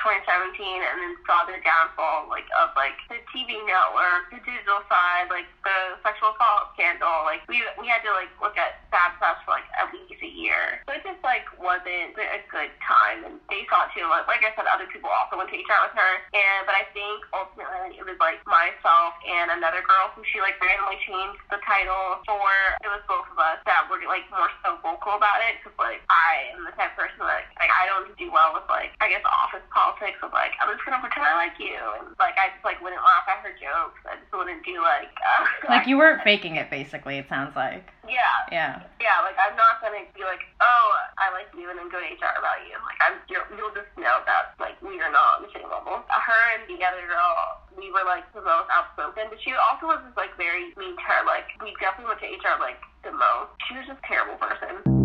2017 0.00 0.58
and 0.58 0.96
then 0.98 1.14
saw 1.28 1.44
the 1.46 1.54
downfall 1.62 2.26
like 2.26 2.48
of 2.58 2.72
like 2.74 2.96
the 3.06 3.20
TV 3.30 3.60
network, 3.62 4.32
the 4.32 4.40
digital 4.42 4.82
side, 4.90 5.30
like 5.30 5.46
the 5.62 6.00
sexual 6.02 6.34
assault 6.34 6.74
scandal. 6.74 7.22
Like 7.28 7.44
we 7.46 7.62
we 7.78 7.86
had 7.86 8.02
to 8.02 8.12
like 8.16 8.32
look 8.42 8.58
at 8.58 8.82
bad 8.90 9.14
press 9.20 9.38
for 9.46 9.54
like 9.54 9.68
at 9.78 9.92
least 9.94 10.18
a 10.18 10.30
year. 10.32 10.82
So 10.88 10.96
it 10.96 11.06
just 11.06 11.22
like 11.22 11.46
wasn't 11.60 12.18
a 12.18 12.40
good 12.50 12.72
time 12.82 13.22
and 13.28 13.38
they 13.46 13.62
saw 13.70 13.86
it 13.86 13.94
too. 13.94 14.08
Like, 14.08 14.26
like 14.26 14.42
I 14.42 14.50
said, 14.58 14.66
other 14.66 14.88
people 14.90 15.12
also 15.12 15.38
went 15.38 15.52
to 15.54 15.56
HR 15.56 15.80
with 15.86 15.94
her. 15.94 16.12
And 16.34 16.66
but 16.66 16.74
I 16.74 16.88
think 16.90 17.22
ultimately 17.30 18.00
it 18.00 18.04
was 18.04 18.18
like 18.18 18.42
myself 18.48 19.14
and 19.22 19.54
another 19.54 19.86
girl 19.86 20.10
who 20.18 20.26
she 20.26 20.42
like 20.42 20.58
randomly 20.58 20.98
changed 21.06 21.38
the 21.52 21.62
title 21.62 22.18
for. 22.26 22.50
It 22.82 22.90
was 22.90 23.04
both 23.06 23.28
of 23.30 23.38
us 23.38 23.62
that 23.70 23.86
were 23.86 24.02
like 24.10 24.26
more 24.34 24.50
so 24.66 24.81
vocal 25.12 25.20
about 25.20 25.44
it 25.44 25.60
because 25.60 25.76
like 25.76 26.00
I 26.08 26.56
am 26.56 26.64
the 26.64 26.72
type 26.72 26.96
of 26.96 27.04
person 27.04 27.20
that 27.20 27.44
like 27.60 27.68
I 27.68 27.84
don't 27.84 28.08
do 28.16 28.32
well 28.32 28.56
with 28.56 28.64
like 28.72 28.96
I 29.00 29.12
guess 29.12 29.20
office 29.28 29.64
politics 29.68 30.16
of 30.24 30.32
like 30.32 30.56
I'm 30.60 30.72
just 30.72 30.84
gonna 30.88 31.00
pretend 31.04 31.28
I 31.28 31.36
like 31.36 31.56
you 31.60 31.76
and 32.00 32.16
like 32.16 32.36
I 32.40 32.52
just 32.56 32.64
like 32.64 32.80
wouldn't 32.80 33.02
laugh 33.04 33.28
at 33.28 33.44
her 33.44 33.52
jokes. 33.60 34.00
I 34.08 34.16
just 34.16 34.32
wouldn't 34.32 34.64
do 34.64 34.80
like 34.80 35.12
uh, 35.20 35.44
Like 35.72 35.84
you 35.86 36.00
weren't 36.00 36.24
faking 36.24 36.56
it, 36.56 36.72
basically. 36.72 37.20
It 37.20 37.28
sounds 37.28 37.52
like. 37.56 37.84
yeah 38.08 38.48
Yeah. 38.48 38.80
yeah 39.00 39.20
like 39.20 39.36
I'm 39.36 39.56
not 39.56 39.84
gonna 39.84 40.00
be 40.16 40.24
like 40.24 40.42
oh 40.64 40.86
I 41.20 41.28
like 41.36 41.52
you 41.52 41.68
and 41.68 41.76
then 41.76 41.92
go 41.92 42.00
to 42.00 42.08
HR 42.08 42.32
about 42.40 42.64
you. 42.64 42.74
Like 42.80 42.98
I'm 43.04 43.20
you'll, 43.28 43.46
you'll 43.52 43.76
just 43.76 43.92
know 44.00 44.24
that 44.24 44.56
like 44.56 44.80
we 44.80 44.96
are 45.04 45.12
not 45.12 45.40
on 45.40 45.40
the 45.44 45.52
same 45.52 45.68
level. 45.68 46.00
Her 46.08 46.42
and 46.56 46.64
the 46.70 46.80
other 46.80 47.04
girl 47.04 47.60
we 47.76 47.88
were 47.90 48.04
like 48.04 48.24
the 48.32 48.44
most 48.44 48.68
outspoken, 48.68 49.32
but 49.32 49.40
she 49.40 49.52
also 49.56 49.88
was 49.88 50.00
just 50.04 50.16
like 50.16 50.32
very 50.36 50.72
mean 50.76 50.96
to 50.96 51.04
her. 51.04 51.20
Like 51.26 51.48
we 51.60 51.72
definitely 51.80 52.08
went 52.12 52.20
to 52.20 52.28
HR 52.28 52.60
like 52.60 52.80
the 53.02 53.12
most. 53.12 53.50
She 53.68 53.74
was 53.74 53.86
just 53.86 53.98
a 53.98 54.06
terrible 54.06 54.36
person. 54.38 55.01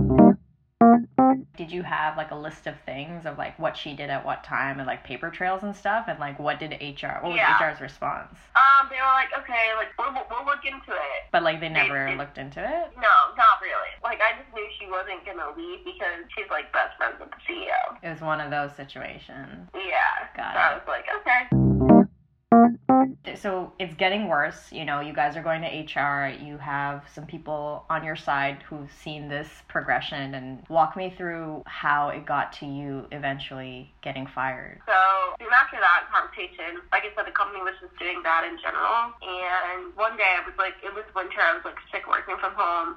Did 1.57 1.71
you 1.71 1.81
have 1.81 2.15
like 2.17 2.29
a 2.31 2.35
list 2.35 2.67
of 2.67 2.75
things 2.85 3.25
of 3.25 3.37
like 3.37 3.57
what 3.57 3.75
she 3.75 3.93
did 3.95 4.09
at 4.11 4.23
what 4.23 4.43
time 4.43 4.77
and 4.79 4.85
like 4.85 5.03
paper 5.03 5.29
trails 5.31 5.63
and 5.63 5.75
stuff? 5.75 6.05
And 6.07 6.19
like 6.19 6.37
what 6.39 6.59
did 6.59 6.71
HR, 6.71 7.17
what 7.21 7.31
was 7.31 7.35
Yeah. 7.37 7.57
HR's 7.59 7.81
response? 7.81 8.29
Um, 8.55 8.87
they 8.89 8.95
were 8.95 9.13
like, 9.17 9.29
okay, 9.39 9.73
like 9.75 9.87
we'll, 9.97 10.13
we'll 10.29 10.45
look 10.45 10.63
into 10.65 10.91
it. 10.93 11.21
But 11.31 11.41
like 11.43 11.59
they 11.59 11.69
never 11.69 12.15
looked 12.15 12.37
into 12.37 12.61
it? 12.61 12.91
No, 12.95 13.15
not 13.35 13.57
really. 13.61 13.89
Like 14.03 14.19
I 14.21 14.37
just 14.37 14.53
knew 14.53 14.67
she 14.79 14.85
wasn't 14.89 15.25
gonna 15.25 15.49
leave 15.57 15.83
because 15.83 16.23
she's 16.37 16.49
like 16.51 16.71
best 16.71 16.95
friends 16.97 17.15
with 17.19 17.29
the 17.31 17.41
CEO. 17.51 17.97
It 18.03 18.09
was 18.11 18.21
one 18.21 18.39
of 18.39 18.51
those 18.51 18.75
situations. 18.77 19.67
Yeah. 19.73 20.29
Got 20.35 20.53
so 20.53 20.59
I 20.59 20.71
it. 20.71 20.75
was 20.75 20.87
like, 20.87 21.05
okay. 21.21 21.76
So 23.35 23.73
it's 23.79 23.93
getting 23.95 24.27
worse. 24.27 24.71
You 24.71 24.85
know, 24.85 25.01
you 25.01 25.13
guys 25.13 25.35
are 25.35 25.43
going 25.43 25.61
to 25.61 25.67
HR. 25.67 26.29
You 26.29 26.57
have 26.57 27.03
some 27.13 27.25
people 27.25 27.85
on 27.89 28.03
your 28.03 28.15
side 28.15 28.63
who've 28.69 28.91
seen 29.03 29.27
this 29.27 29.49
progression 29.67 30.35
and 30.35 30.63
walk 30.69 30.95
me 30.95 31.13
through 31.17 31.63
how 31.65 32.09
it 32.09 32.25
got 32.25 32.53
to 32.53 32.65
you 32.65 33.07
eventually 33.11 33.91
getting 34.01 34.27
fired. 34.27 34.79
So 34.85 34.93
soon 35.39 35.53
after 35.53 35.77
that 35.79 36.07
conversation, 36.11 36.81
like 36.91 37.03
I 37.03 37.15
said, 37.15 37.27
the 37.27 37.31
company 37.31 37.61
was 37.61 37.73
just 37.81 37.97
doing 37.99 38.21
bad 38.23 38.45
in 38.45 38.57
general. 38.59 39.13
And 39.21 39.95
one 39.95 40.15
day 40.17 40.35
I 40.37 40.45
was 40.45 40.55
like, 40.57 40.75
it 40.83 40.93
was 40.93 41.05
winter. 41.15 41.41
I 41.41 41.55
was 41.55 41.65
like 41.65 41.77
sick 41.91 42.07
working 42.07 42.37
from 42.39 42.53
home. 42.55 42.95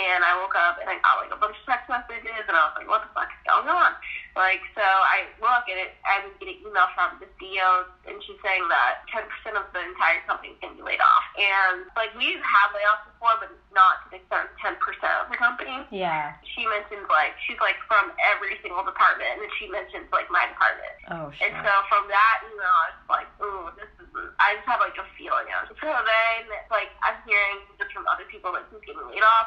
And 0.00 0.24
I 0.24 0.32
woke 0.40 0.56
up 0.56 0.80
and 0.80 0.88
I 0.88 0.96
got 1.04 1.20
like 1.20 1.28
a 1.28 1.36
bunch 1.36 1.60
of 1.60 1.64
text 1.68 1.92
messages 1.92 2.48
and 2.48 2.56
I 2.56 2.72
was 2.72 2.74
like, 2.80 2.88
what 2.88 3.04
the 3.04 3.12
fuck 3.12 3.28
is 3.28 3.42
going 3.44 3.68
on? 3.68 3.92
Like, 4.32 4.64
so 4.72 4.80
I 4.80 5.28
look 5.42 5.68
at 5.68 5.76
it, 5.76 5.92
I 6.08 6.24
was 6.24 6.32
getting 6.40 6.62
an 6.62 6.72
email 6.72 6.88
from 6.96 7.20
the 7.20 7.28
CEO 7.36 7.84
and 8.08 8.16
she's 8.24 8.38
saying 8.40 8.64
that 8.72 9.04
10% 9.12 9.26
of 9.60 9.68
the 9.76 9.82
entire 9.84 10.22
company 10.24 10.56
is 10.56 10.58
going 10.64 10.72
to 10.72 10.80
be 10.80 10.86
laid 10.86 11.02
off. 11.02 11.26
And 11.36 11.84
like, 11.98 12.14
we've 12.16 12.40
had 12.40 12.72
layoffs 12.72 13.04
before, 13.12 13.36
but 13.42 13.52
not 13.76 14.06
to 14.06 14.16
the 14.16 14.24
extent 14.24 14.48
of 14.48 14.54
10% 14.62 14.78
of 15.20 15.28
the 15.28 15.36
company. 15.36 15.84
Yeah. 15.92 16.38
She 16.56 16.64
mentions 16.64 17.04
like, 17.12 17.36
she's 17.44 17.60
like 17.60 17.76
from 17.84 18.14
every 18.32 18.56
single 18.64 18.86
department 18.86 19.28
and 19.36 19.44
then 19.44 19.52
she 19.60 19.68
mentions 19.68 20.08
like 20.14 20.30
my 20.32 20.48
department. 20.48 20.94
Oh 21.12 21.28
shit. 21.34 21.50
And 21.50 21.60
so 21.60 21.72
from 21.92 22.08
that 22.08 22.36
email, 22.48 22.72
I 22.72 22.88
was 22.96 23.10
like, 23.10 23.28
ooh, 23.42 23.68
this 23.76 23.90
is, 24.00 24.08
I 24.38 24.56
just 24.56 24.66
had 24.66 24.80
like 24.80 24.96
a 24.96 25.06
feeling. 25.18 25.46
So 25.80 25.88
then, 25.88 26.38
like, 26.68 26.90
I'm 27.02 27.16
hearing 27.24 27.66
just 27.78 27.90
from 27.92 28.04
other 28.06 28.26
people 28.28 28.52
like 28.52 28.66
who's 28.68 28.82
getting 28.84 29.00
laid 29.08 29.24
off. 29.24 29.39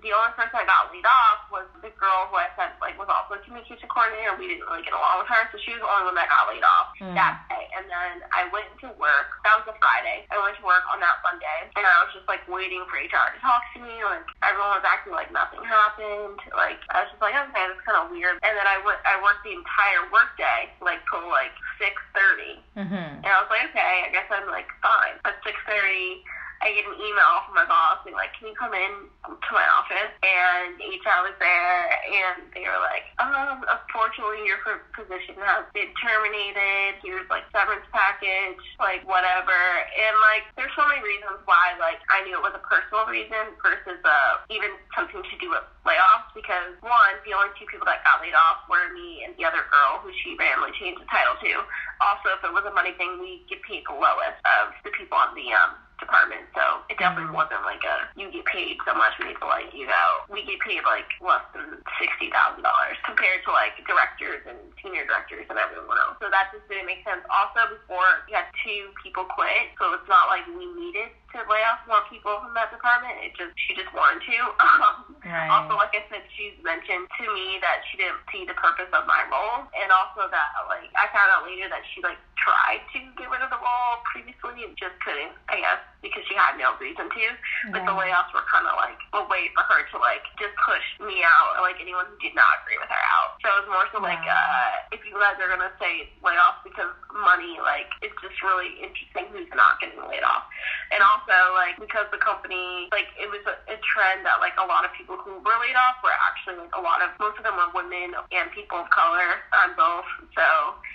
The 0.00 0.12
only 0.16 0.32
person 0.32 0.56
I 0.56 0.64
got 0.64 0.88
laid 0.88 1.04
off 1.04 1.44
was 1.52 1.68
the 1.84 1.92
girl 2.00 2.28
who 2.32 2.40
I 2.40 2.48
said 2.56 2.72
like 2.80 2.96
was 2.96 3.08
also 3.12 3.36
a 3.36 3.40
communication 3.44 3.84
coordinator. 3.92 4.32
We 4.40 4.48
didn't 4.48 4.64
really 4.64 4.80
get 4.84 4.96
along 4.96 5.20
with 5.24 5.28
her, 5.28 5.42
so 5.52 5.60
she 5.60 5.76
was 5.76 5.84
the 5.84 5.90
only 5.92 6.08
one 6.08 6.16
that 6.16 6.28
got 6.32 6.48
laid 6.48 6.64
off 6.64 6.92
Mm. 7.00 7.16
that 7.16 7.44
day. 7.48 7.64
And 7.76 7.88
then 7.88 8.20
I 8.32 8.44
went 8.52 8.68
to 8.84 8.92
work. 9.00 9.40
That 9.44 9.56
was 9.60 9.68
a 9.72 9.76
Friday. 9.80 10.24
I 10.28 10.36
went 10.40 10.56
to 10.60 10.64
work 10.64 10.84
on 10.92 11.00
that 11.00 11.20
Monday, 11.24 11.60
and 11.76 11.84
I 11.84 11.96
was 12.04 12.12
just 12.12 12.28
like 12.28 12.44
waiting 12.48 12.84
for 12.88 12.96
HR 13.00 13.32
to 13.32 13.40
talk 13.40 13.60
to 13.76 13.80
me. 13.80 14.00
Like 14.04 14.24
everyone 14.44 14.76
was 14.80 14.84
acting 14.88 15.12
like 15.16 15.32
nothing 15.32 15.60
happened. 15.64 16.40
Like 16.56 16.80
I 16.92 17.04
was 17.04 17.08
just 17.12 17.20
like, 17.24 17.32
okay, 17.36 17.52
that's 17.68 17.80
kind 17.84 18.00
of 18.00 18.08
weird. 18.12 18.36
And 18.44 18.52
then 18.56 18.64
I 18.68 18.80
went. 18.84 19.00
I 19.08 19.16
worked 19.20 19.44
the 19.44 19.52
entire 19.56 20.04
workday, 20.12 20.72
like 20.84 21.00
till 21.08 21.24
like 21.28 21.52
six 21.80 21.96
thirty. 22.16 22.60
Mm-hmm. 22.76 23.24
And 23.24 23.30
I 23.30 23.38
was 23.40 23.48
like, 23.52 23.68
okay, 23.72 24.04
I 24.04 24.12
guess 24.12 24.28
I'm 24.32 24.48
like 24.48 24.68
fine. 24.84 25.16
At 25.24 25.36
six 25.44 25.56
thirty, 25.64 26.20
I 26.60 26.76
get 26.76 26.84
an 26.84 27.00
email 27.00 27.40
from 27.48 27.56
my 27.56 27.64
boss 27.64 28.04
being 28.04 28.12
like, 28.16 28.36
can 28.36 28.52
you 28.52 28.56
come 28.56 28.76
in 28.76 29.08
to 29.24 29.50
my 29.56 29.64
office? 29.80 30.12
And 30.20 30.76
HR 30.76 31.24
was 31.24 31.32
there, 31.40 31.80
and 32.04 32.44
they 32.52 32.68
were 32.68 32.80
like, 32.84 33.08
um, 33.16 33.64
unfortunately, 33.64 34.44
your 34.44 34.60
position 34.92 35.40
has 35.40 35.64
been 35.72 35.88
terminated. 35.96 37.00
Here's 37.00 37.24
like 37.32 37.48
severance 37.48 37.88
package, 37.96 38.60
like 38.76 39.00
whatever. 39.08 39.56
And 39.56 40.12
like, 40.20 40.52
there's 40.60 40.72
so 40.76 40.84
many 40.84 41.00
reasons 41.00 41.40
why 41.48 41.80
like 41.80 42.04
I 42.12 42.28
knew 42.28 42.36
it 42.36 42.44
was 42.44 42.52
a 42.52 42.64
personal 42.68 43.08
reason 43.08 43.56
versus 43.64 44.00
uh 44.04 44.44
even 44.52 44.76
something 44.92 45.24
to 45.24 45.34
do 45.40 45.56
with 45.56 45.64
layoffs. 45.88 46.28
Because 46.36 46.76
one, 46.84 47.14
the 47.24 47.32
only 47.32 47.56
two 47.56 47.64
people 47.72 47.88
that 47.88 48.04
got 48.04 48.20
laid 48.20 48.36
off 48.36 48.68
were 48.68 48.92
me 48.92 49.24
and 49.24 49.32
the 49.40 49.48
other 49.48 49.64
girl 49.72 50.04
who 50.04 50.12
she 50.20 50.36
randomly 50.36 50.76
changed 50.76 51.00
the 51.00 51.08
title 51.08 51.40
to. 51.40 51.64
Also, 52.04 52.36
if 52.36 52.44
it 52.44 52.52
was 52.52 52.68
a 52.68 52.74
money 52.76 52.92
thing, 53.00 53.16
we 53.16 53.48
get 53.48 53.64
paid 53.64 53.88
the 53.88 53.96
lowest 53.96 54.36
of 54.44 54.76
the 54.84 54.92
people 54.92 55.16
on 55.16 55.32
the 55.32 55.48
um 55.56 55.80
department. 56.00 56.42
So 56.54 56.82
it 56.88 56.98
definitely 56.98 57.30
Mhm. 57.30 57.38
wasn't 57.38 57.62
like 57.64 57.84
a 57.84 58.08
you 58.16 58.30
get 58.32 58.44
paid 58.46 58.78
so 58.84 58.94
much 58.94 59.16
we 59.18 59.26
need 59.30 59.38
to 59.38 59.46
let 59.46 59.72
you 59.74 59.86
go. 59.86 60.04
We 60.28 60.42
get 60.44 60.58
paid 60.60 60.82
like 60.84 61.08
less 61.20 61.44
than 61.54 61.82
sixty 62.00 62.30
thousand 62.30 62.62
dollars 62.64 62.96
compared 63.04 63.44
to 63.44 63.50
like 63.52 63.76
directors 63.86 64.44
and 64.46 64.58
senior 64.82 65.04
directors 65.06 65.46
and 65.48 65.58
everyone 65.58 65.98
else. 65.98 66.16
So 66.20 66.30
that 66.30 66.50
just 66.52 66.66
didn't 66.68 66.86
make 66.86 67.04
sense. 67.04 67.22
Also 67.30 67.68
before 67.68 68.24
we 68.26 68.32
had 68.32 68.46
two 68.64 68.92
people 69.02 69.24
quit, 69.24 69.72
so 69.78 69.92
it's 69.94 70.08
not 70.08 70.28
like 70.28 70.46
we 70.48 70.66
needed 70.74 71.12
to 71.32 71.38
lay 71.48 71.62
off 71.62 71.78
more 71.86 72.02
people 72.10 72.40
from 72.40 72.54
that 72.54 72.70
department. 72.72 73.14
It 73.22 73.36
just 73.36 73.52
she 73.56 73.74
just 73.76 73.92
wanted 73.94 74.22
to. 74.26 74.38
Um, 74.80 75.16
Right. 75.20 75.50
also, 75.52 75.76
like 75.76 75.92
I 75.94 76.02
said, 76.08 76.24
she's 76.34 76.56
mentioned 76.64 77.06
to 77.20 77.24
me 77.34 77.58
that 77.60 77.84
she 77.90 77.98
didn't 78.00 78.18
see 78.32 78.46
the 78.46 78.54
purpose 78.54 78.88
of 78.92 79.04
my 79.06 79.20
role, 79.30 79.68
and 79.76 79.92
also 79.92 80.26
that 80.32 80.48
like 80.66 80.88
I 80.96 81.06
found 81.12 81.28
out 81.30 81.44
later 81.44 81.68
that 81.68 81.82
she 81.92 82.00
like 82.00 82.16
tried 82.40 82.82
to 82.92 82.98
get 83.20 83.28
rid 83.30 83.44
of 83.44 83.50
the 83.52 83.60
role 83.60 84.00
previously 84.08 84.64
and 84.64 84.72
just 84.76 84.96
couldn't. 85.04 85.36
I 85.48 85.60
guess 85.60 85.82
because 86.02 86.24
she 86.28 86.34
had 86.34 86.56
no 86.56 86.72
reason 86.80 87.08
to. 87.08 87.24
But 87.72 87.84
the 87.84 87.92
layoffs 87.92 88.32
were 88.32 88.44
kind 88.48 88.64
of 88.64 88.74
like 88.80 88.96
a 89.12 89.22
way 89.28 89.52
for 89.52 89.64
her 89.68 89.84
to 89.92 89.96
like 90.00 90.24
just 90.40 90.56
push 90.64 90.84
me 91.04 91.20
out 91.24 91.60
or 91.60 91.68
like 91.68 91.76
anyone 91.80 92.08
who 92.08 92.16
did 92.20 92.32
not 92.32 92.64
agree 92.64 92.80
with 92.80 92.88
her 92.88 93.04
out. 93.16 93.36
So 93.44 93.52
it 93.52 93.58
was 93.64 93.68
more 93.68 93.86
so 93.92 93.98
like 94.00 94.22
uh, 94.24 94.92
if 94.96 95.04
you 95.04 95.12
guys 95.20 95.36
are 95.40 95.50
gonna 95.52 95.72
say 95.76 96.08
layoffs 96.24 96.64
because 96.64 96.88
money, 97.12 97.60
like 97.60 97.92
it's 98.00 98.16
just 98.24 98.40
really 98.40 98.80
interesting 98.80 99.28
who's 99.32 99.50
not 99.52 99.76
getting 99.80 100.00
laid 100.08 100.24
off. 100.24 100.48
And 100.90 101.04
also 101.04 101.36
like 101.54 101.76
because 101.76 102.08
the 102.10 102.20
company 102.20 102.88
like 102.90 103.12
it 103.20 103.28
was 103.28 103.44
a, 103.44 103.56
a 103.68 103.76
trend 103.84 104.24
that 104.24 104.40
like 104.40 104.56
a 104.56 104.66
lot 104.66 104.88
of 104.88 104.90
people 104.96 105.20
who 105.20 105.36
were 105.44 105.58
laid 105.60 105.76
off 105.76 106.00
were 106.00 106.16
actually 106.16 106.56
like 106.64 106.72
a 106.72 106.82
lot 106.82 107.04
of 107.04 107.12
most 107.20 107.36
of 107.36 107.44
them 107.44 107.56
were 107.60 107.70
women 107.76 108.16
and 108.32 108.48
people 108.56 108.80
of 108.80 108.88
color 108.90 109.44
on 109.52 109.76
both. 109.76 110.08
So 110.32 110.46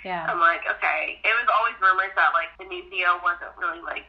Yeah. 0.02 0.26
I'm 0.26 0.42
like, 0.42 0.66
okay. 0.66 1.22
It 1.22 1.34
was 1.38 1.46
always 1.50 1.78
rumors 1.78 2.14
that 2.18 2.34
like 2.34 2.50
the 2.58 2.66
new 2.66 2.82
CEO 2.90 3.22
wasn't 3.22 3.54
really 3.58 3.80
like 3.86 4.06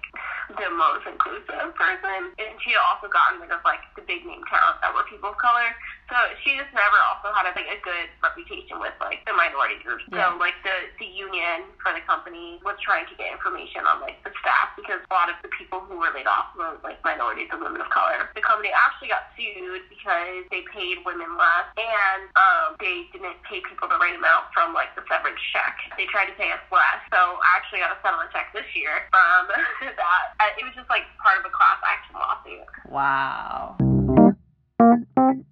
the 0.56 0.70
most 0.72 1.04
inclusive 1.04 1.76
person, 1.76 2.32
and 2.40 2.56
she 2.64 2.72
had 2.72 2.84
also 2.88 3.12
gotten 3.12 3.44
rid 3.44 3.52
of 3.52 3.60
like 3.68 3.84
the 4.00 4.04
big 4.08 4.24
name 4.24 4.44
talent 4.48 4.80
that 4.80 4.96
were 4.96 5.04
people 5.12 5.36
of 5.36 5.38
color. 5.38 5.68
So 6.08 6.16
she 6.40 6.56
just 6.56 6.72
never 6.72 6.96
also 7.12 7.36
had 7.36 7.52
like 7.52 7.68
a 7.68 7.80
good 7.84 8.08
reputation 8.24 8.80
with 8.80 8.96
like 9.04 9.28
the 9.28 9.36
minority 9.36 9.84
groups. 9.84 10.08
Yeah. 10.08 10.32
So 10.32 10.40
like 10.40 10.56
the 10.64 10.88
the 11.04 11.10
union 11.10 11.68
for 11.84 11.92
the 11.92 12.00
company 12.08 12.64
was 12.64 12.80
trying 12.80 13.04
to 13.12 13.16
get 13.20 13.28
information 13.28 13.84
on 13.84 14.00
like 14.00 14.24
the 14.24 14.32
staff 14.40 14.72
because 14.80 15.04
a 15.04 15.12
lot 15.12 15.28
of 15.28 15.36
the 15.44 15.52
people 15.52 15.84
who 15.84 16.00
were 16.00 16.12
laid 16.16 16.32
off 16.32 16.56
were 16.56 16.80
like 16.80 17.04
minorities 17.04 17.52
and 17.52 17.60
women 17.60 17.84
of 17.84 17.92
color. 17.92 18.32
The 18.40 18.44
company 18.46 18.72
actually 18.72 19.12
got 19.12 19.28
sued 19.36 19.84
because 19.92 20.48
they 20.48 20.64
paid 20.72 21.04
women 21.04 21.36
less 21.36 21.68
and 21.76 22.32
um, 22.40 22.80
they 22.80 23.12
didn't 23.12 23.44
pay 23.44 23.60
people 23.68 23.92
the 23.92 24.00
right 24.00 24.16
amount 24.16 24.48
from 24.56 24.72
like 24.72 24.96
the 24.96 25.04
severance 25.12 25.44
check. 25.52 25.76
They 26.00 26.08
tried 26.08 26.32
to 26.32 26.36
pay 26.40 26.56
us 26.56 26.64
less. 26.72 27.04
So 27.12 27.20
I 27.20 27.60
actually 27.60 27.84
got 27.84 27.92
a 27.92 28.00
settlement 28.00 28.32
check 28.32 28.56
this 28.56 28.68
year 28.72 29.12
from 29.12 29.52
that. 30.00 30.26
It 30.58 30.66
was 30.66 30.74
just 30.76 30.90
like 30.90 31.04
part 31.22 31.40
of 31.40 31.46
a 31.46 31.50
class 31.50 31.78
action 31.86 32.16
lawsuit. 32.16 32.68
Wow. 32.90 33.78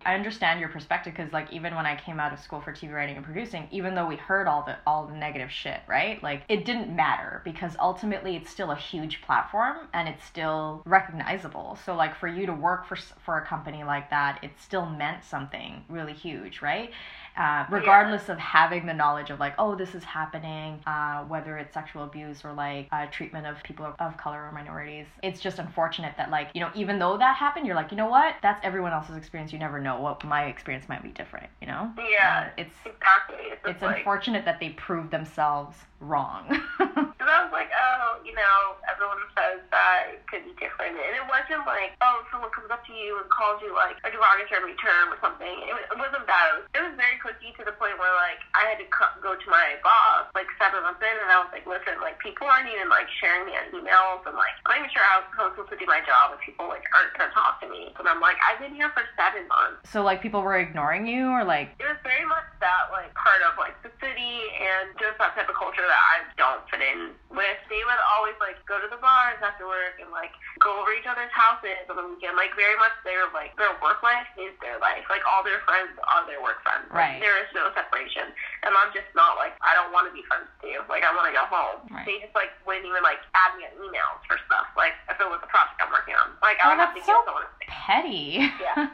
I 0.06 0.14
understand 0.14 0.60
your 0.60 0.70
perspective 0.70 1.14
because, 1.16 1.34
like, 1.34 1.52
even 1.52 1.76
when 1.76 1.88
I 1.88 1.96
came 1.96 2.20
out 2.20 2.32
of 2.32 2.40
school 2.40 2.62
for 2.62 2.72
TV 2.72 2.94
writing 2.94 3.16
and 3.16 3.26
producing, 3.26 3.68
even 3.72 3.96
though 3.96 4.06
we 4.06 4.16
heard 4.16 4.48
all 4.48 4.64
the 4.64 4.78
all 4.86 5.08
the 5.08 5.16
negative 5.16 5.52
shit, 5.52 5.82
right? 5.88 6.22
Like, 6.22 6.44
it 6.48 6.64
didn't 6.64 6.96
matter 6.96 7.42
because 7.44 7.76
ultimately 7.80 8.36
it's 8.36 8.52
still 8.52 8.70
a 8.70 8.76
huge 8.76 9.24
platform 9.24 9.88
and 9.94 10.08
it's 10.08 10.24
still 10.24 10.84
recognizable. 10.86 11.80
So, 11.84 11.96
like, 11.96 12.16
for 12.16 12.28
you 12.28 12.46
to 12.46 12.54
work 12.54 12.86
for 12.86 12.96
for 13.26 13.40
a 13.40 13.46
company 13.46 13.84
like 13.84 14.12
that, 14.12 14.40
it 14.44 14.52
still 14.60 14.86
meant 14.86 15.24
something 15.24 15.84
really 15.90 16.14
huge, 16.14 16.62
right? 16.62 16.92
Uh, 17.38 17.66
regardless 17.70 18.30
of 18.30 18.38
having 18.38 18.86
the 18.86 18.94
knowledge 18.94 19.30
of 19.30 19.40
like, 19.40 19.54
oh, 19.58 19.76
this 19.76 19.94
is 19.94 20.04
happening, 20.04 20.80
uh, 20.88 21.24
whether 21.26 21.58
it's 21.58 21.74
sexual 21.74 22.04
abuse 22.04 22.46
or 22.46 22.54
like 22.54 22.88
uh, 22.92 23.06
treatment 23.08 23.46
of 23.46 23.62
people 23.64 23.86
of, 23.86 23.96
of 24.00 24.18
color 24.18 24.46
or 24.46 24.52
minorities, 24.52 25.06
it's 25.22 25.40
just 25.40 25.60
unfortunate 25.60 26.14
that 26.18 26.30
like 26.30 26.50
you 26.54 26.62
know 26.62 26.70
even 26.76 27.00
though 27.00 27.18
that 27.18 27.36
happened, 27.36 27.66
you're 27.66 27.76
like, 27.76 27.92
you 27.92 27.98
know 27.98 28.08
what, 28.08 28.36
that's 28.42 28.64
everyone 28.64 28.94
else's 28.94 29.18
experience. 29.18 29.52
You 29.52 29.60
never 29.60 29.80
know 29.80 30.00
what 30.00 30.24
my 30.24 30.46
experience 30.46 30.88
might 30.88 31.04
be 31.04 31.10
different. 31.10 31.50
You 31.62 31.68
know? 31.68 31.92
Yeah, 31.98 32.44
And 32.44 32.52
it's 32.58 32.76
exactly. 32.86 33.52
It's, 33.52 33.62
it's 33.66 33.82
like, 33.82 33.98
unfortunate 33.98 34.46
that 34.46 34.60
they 34.60 34.70
proved 34.70 35.12
themselves 35.12 35.78
wrong. 36.00 36.62
Because 37.26 37.42
I 37.42 37.50
was 37.50 37.58
like, 37.58 37.74
oh, 37.74 38.22
you 38.22 38.38
know, 38.38 38.78
everyone 38.86 39.18
says 39.34 39.58
that 39.74 40.14
it 40.14 40.22
could 40.30 40.46
be 40.46 40.54
different. 40.62 40.94
And 40.94 41.18
it 41.18 41.26
wasn't 41.26 41.66
like, 41.66 41.98
oh, 42.06 42.22
someone 42.30 42.54
comes 42.54 42.70
up 42.70 42.86
to 42.86 42.94
you 42.94 43.18
and 43.18 43.26
calls 43.34 43.66
you 43.66 43.74
like 43.74 43.98
a 44.06 44.14
derogatory 44.14 44.78
term 44.78 45.10
or 45.10 45.18
something. 45.26 45.50
It, 45.66 45.74
was- 45.74 45.90
it 45.90 45.98
wasn't 45.98 46.30
that. 46.30 46.46
It 46.54 46.56
was, 46.62 46.66
it 46.78 46.82
was 46.86 46.94
very 47.02 47.18
quickie 47.18 47.50
to 47.58 47.66
the 47.66 47.74
point 47.82 47.98
where 47.98 48.14
like 48.14 48.38
I 48.54 48.70
had 48.70 48.78
to 48.78 48.86
co- 48.94 49.18
go 49.26 49.34
to 49.34 49.48
my 49.50 49.74
boss 49.82 50.30
like 50.38 50.46
seven 50.62 50.86
months 50.86 51.02
in 51.02 51.18
and 51.18 51.34
I 51.34 51.42
was 51.42 51.50
like, 51.50 51.66
listen, 51.66 51.98
like 51.98 52.22
people 52.22 52.46
aren't 52.46 52.70
even 52.70 52.94
like 52.94 53.10
sharing 53.18 53.50
me 53.50 53.58
on 53.58 53.74
emails 53.74 54.22
and 54.30 54.38
like 54.38 54.54
I'm 54.70 54.78
not 54.78 54.86
even 54.86 54.94
sure 54.94 55.02
how 55.02 55.26
I'm 55.26 55.50
supposed 55.58 55.74
to 55.74 55.82
do 55.82 55.90
my 55.90 56.06
job 56.06 56.38
if 56.38 56.46
people 56.46 56.70
like 56.70 56.86
aren't 56.94 57.10
going 57.18 57.26
to 57.26 57.34
talk 57.34 57.58
to 57.66 57.68
me. 57.74 57.90
And 57.98 58.06
I'm 58.06 58.22
like, 58.22 58.38
I've 58.46 58.62
been 58.62 58.78
here 58.78 58.94
for 58.94 59.02
seven 59.18 59.50
months. 59.50 59.82
so 59.90 60.06
like 60.06 60.22
people 60.22 60.46
were 60.46 60.62
ignoring 60.62 61.10
you 61.10 61.34
or 61.34 61.42
like 61.42 61.74
It 61.82 61.90
was 61.90 61.98
very 62.06 62.28
much 62.30 62.46
that 62.62 62.94
like 62.94 63.10
part 63.18 63.42
of 63.50 63.58
like 63.58 63.74
the 63.82 63.90
city 63.98 64.46
and 64.62 64.94
just 65.02 65.18
that 65.18 65.34
type 65.34 65.50
of 65.50 65.58
culture 65.58 65.82
that 65.90 66.04
I 66.14 66.22
don't 66.38 66.62
fit 66.70 66.86
in 66.86 67.18
with. 67.34 67.60
They 67.72 67.82
would 67.84 68.02
always 68.16 68.38
like 68.40 68.60
go 68.70 68.78
to 68.80 68.88
the 68.90 69.00
bars 69.02 69.40
after 69.42 69.66
work 69.68 69.98
and 70.00 70.10
like 70.14 70.32
go 70.62 70.78
over 70.82 70.94
each 70.94 71.08
other's 71.10 71.32
houses 71.34 71.82
on 71.90 71.98
the 71.98 72.06
weekend. 72.06 72.38
Like 72.38 72.54
very 72.56 72.78
much 72.78 72.94
their 73.04 73.26
like 73.34 73.54
their 73.58 73.74
work 73.82 74.04
life 74.06 74.28
is 74.38 74.54
their 74.62 74.78
life. 74.80 75.04
Like 75.10 75.26
all 75.28 75.42
their 75.42 75.60
friends 75.66 75.94
are 76.10 76.24
their 76.30 76.40
work 76.44 76.62
friends. 76.62 76.88
Right. 76.94 77.18
Like, 77.18 77.26
there 77.26 77.38
is 77.42 77.50
no 77.58 77.70
separation. 77.74 78.30
And 78.68 78.72
I'm 78.78 78.94
just 78.94 79.10
not 79.18 79.36
like 79.42 79.58
I 79.66 79.74
don't 79.74 79.90
want 79.96 80.06
to 80.10 80.14
be 80.14 80.22
friends 80.30 80.48
with 80.62 80.70
you. 80.72 80.80
Like 80.88 81.02
I 81.04 81.12
want 81.14 81.28
to 81.30 81.36
go 81.36 81.46
home. 81.50 81.84
Right. 81.92 82.06
They 82.08 82.22
just 82.24 82.36
like 82.38 82.54
wouldn't 82.68 82.86
even 82.88 83.02
like 83.04 83.20
add 83.34 83.58
me 83.58 83.66
on 83.68 83.74
emails 83.82 84.22
for 84.30 84.38
stuff. 84.46 84.70
Like 84.78 84.94
if 85.10 85.18
it 85.20 85.28
was 85.28 85.42
a 85.42 85.50
project 85.50 85.82
I'm 85.82 85.90
working 85.92 86.16
on. 86.16 86.34
Like 86.46 86.58
Oh, 86.64 86.72
I 86.72 86.78
would 86.78 86.82
have 86.82 86.94
to 86.96 87.02
so 87.04 87.20
someone. 87.26 87.50
petty. 87.66 88.46
Yeah. 88.62 88.90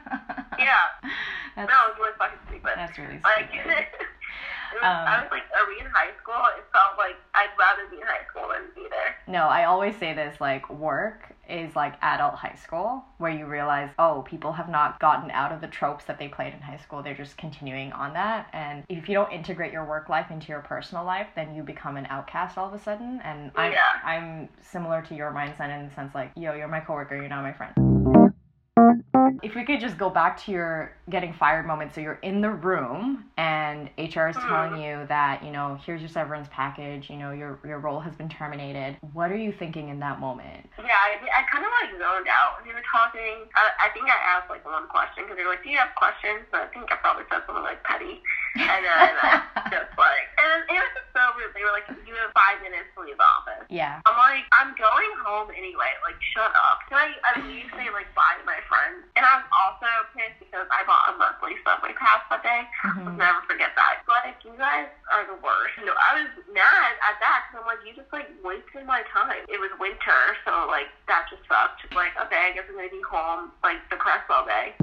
Yeah. 0.59 0.93
that's, 1.55 1.69
No, 1.71 1.77
it's 1.89 1.97
really 1.97 2.13
fucking 2.19 2.37
stupid. 2.45 2.73
that's 2.75 2.93
really 2.99 3.17
Like, 3.23 3.49
stupid. 3.49 3.71
it 3.81 3.87
was, 4.73 4.83
Um, 4.83 5.07
I 5.07 5.21
was 5.23 5.31
like, 5.31 5.43
are 5.57 5.67
we 5.67 5.79
in 5.79 5.85
high 5.91 6.11
school? 6.21 6.41
It 6.57 6.65
felt 6.71 6.97
like 6.97 7.15
I'd 7.33 7.49
rather 7.57 7.89
be 7.89 7.97
in 7.97 8.03
high 8.03 8.25
school 8.29 8.47
than 8.49 8.63
be 8.75 8.87
there. 8.89 9.15
No, 9.27 9.47
I 9.47 9.65
always 9.65 9.95
say 9.97 10.13
this 10.13 10.39
like 10.41 10.69
work 10.69 11.33
is 11.49 11.75
like 11.75 11.95
adult 12.01 12.35
high 12.35 12.55
school 12.55 13.03
where 13.17 13.31
you 13.31 13.45
realize, 13.45 13.89
oh, 13.99 14.23
people 14.27 14.53
have 14.53 14.69
not 14.69 14.99
gotten 14.99 15.29
out 15.31 15.51
of 15.51 15.59
the 15.61 15.67
tropes 15.67 16.05
that 16.05 16.17
they 16.17 16.27
played 16.27 16.53
in 16.53 16.61
high 16.61 16.77
school. 16.77 17.03
They're 17.03 17.13
just 17.13 17.37
continuing 17.37 17.91
on 17.91 18.13
that. 18.13 18.47
And 18.53 18.85
if 18.87 19.09
you 19.09 19.15
don't 19.15 19.31
integrate 19.31 19.73
your 19.73 19.85
work 19.85 20.07
life 20.09 20.31
into 20.31 20.47
your 20.47 20.61
personal 20.61 21.03
life, 21.03 21.27
then 21.35 21.53
you 21.53 21.63
become 21.63 21.97
an 21.97 22.07
outcast 22.09 22.57
all 22.57 22.67
of 22.67 22.73
a 22.73 22.79
sudden. 22.79 23.21
And 23.23 23.51
I'm 23.55 23.71
Yeah. 23.71 23.79
I'm 24.03 24.49
similar 24.61 25.01
to 25.03 25.15
your 25.15 25.31
mindset 25.31 25.69
in 25.77 25.87
the 25.87 25.93
sense 25.93 26.15
like, 26.15 26.31
yo, 26.35 26.53
you're 26.53 26.67
my 26.67 26.79
coworker, 26.79 27.15
you're 27.15 27.27
not 27.27 27.43
my 27.43 27.53
friend. 27.53 28.00
If 29.43 29.55
we 29.55 29.63
could 29.65 29.79
just 29.79 29.97
go 29.97 30.09
back 30.09 30.43
to 30.45 30.51
your 30.51 30.95
getting 31.09 31.33
fired 31.33 31.65
moment, 31.65 31.93
so 31.93 32.01
you're 32.01 32.19
in 32.21 32.41
the 32.41 32.49
room 32.49 33.25
and 33.37 33.89
HR 33.97 34.27
is 34.27 34.35
telling 34.35 34.81
you 34.81 35.05
that, 35.07 35.43
you 35.43 35.51
know, 35.51 35.79
here's 35.85 36.01
your 36.01 36.09
severance 36.09 36.47
package, 36.51 37.09
you 37.09 37.17
know, 37.17 37.31
your 37.31 37.59
your 37.65 37.79
role 37.79 37.99
has 37.99 38.15
been 38.15 38.29
terminated. 38.29 38.97
What 39.13 39.31
are 39.31 39.37
you 39.37 39.51
thinking 39.51 39.89
in 39.89 39.99
that 39.99 40.19
moment? 40.19 40.69
Yeah, 40.77 40.85
I, 40.85 41.17
I 41.21 41.43
kind 41.51 41.65
of 41.65 41.71
like 41.81 41.91
zoned 41.99 42.27
out 42.27 42.61
they 42.71 42.73
were 42.73 42.87
talking. 42.87 43.51
I, 43.51 43.87
I 43.87 43.89
think 43.91 44.07
I 44.07 44.15
asked 44.15 44.49
like 44.49 44.63
one 44.63 44.87
question 44.87 45.27
because 45.27 45.35
they 45.35 45.43
were 45.43 45.51
like, 45.51 45.63
"Do 45.63 45.69
you 45.69 45.77
have 45.77 45.91
questions?" 45.99 46.47
But 46.51 46.61
I 46.61 46.67
think 46.71 46.87
I 46.87 46.95
probably 47.03 47.27
said 47.27 47.43
something 47.45 47.63
like 47.63 47.83
petty. 47.83 48.23
And 48.55 48.81
then 48.83 49.11
I 49.23 49.69
just 49.71 49.91
like, 49.95 50.25
and 50.35 50.67
it 50.67 50.75
was 50.79 50.91
just 50.97 51.09
so 51.15 51.23
rude. 51.39 51.55
They 51.55 51.63
were 51.63 51.71
like, 51.71 51.87
you 52.03 52.13
have 52.19 52.35
five 52.35 52.59
minutes 52.59 52.91
to 52.99 53.07
leave 53.07 53.15
the 53.15 53.23
office. 53.39 53.63
yeah. 53.71 54.03
I'm 54.03 54.17
like, 54.19 54.43
I'm 54.51 54.75
going 54.75 55.11
home 55.23 55.47
anyway. 55.55 55.95
Like, 56.03 56.19
shut 56.35 56.51
up. 56.51 56.83
Can 56.91 56.99
I 56.99 57.15
at 57.31 57.39
least 57.47 57.71
say 57.79 57.87
like 57.95 58.11
bye 58.11 58.35
to 58.35 58.43
my 58.43 58.59
friends? 58.67 59.07
And 59.15 59.23
I 59.23 59.39
was 59.39 59.47
also 59.55 59.87
pissed 60.11 60.39
because 60.43 60.67
I 60.67 60.83
bought 60.83 61.11
a 61.11 61.15
monthly 61.15 61.55
subway 61.63 61.95
pass 61.95 62.19
that 62.27 62.43
day. 62.43 62.67
I'll 62.83 63.15
Mhm. 63.15 63.15
never 63.15 63.39
forget 63.47 63.71
that. 63.79 64.03
Like, 64.07 64.35
you 64.43 64.51
guys 64.59 64.91
are 65.15 65.23
the 65.25 65.39
worst. 65.39 65.79
No, 65.87 65.95
I 65.95 66.19
was 66.19 66.31
mad 66.51 66.91
at 67.07 67.15
that 67.23 67.47
because 67.47 67.63
I'm 67.63 67.67
like, 67.71 67.79
you 67.87 67.95
just 67.95 68.11
like 68.11 68.27
wasted 68.43 68.83
my 68.85 69.03
time. 69.15 69.47
It 69.47 69.59
was 69.63 69.71
winter, 69.79 70.21
so 70.43 70.67
like 70.67 70.91
that 71.07 71.27
just 71.31 71.47
sucked. 71.47 71.87
Like, 71.95 72.11
okay, 72.27 72.51
I 72.51 72.51
guess 72.51 72.67
I'm 72.67 72.75
gonna 72.75 72.91
be 72.91 73.01
home 73.07 73.51
like 73.63 73.79
depressed 73.89 74.27
all 74.29 74.43
day. 74.45 74.75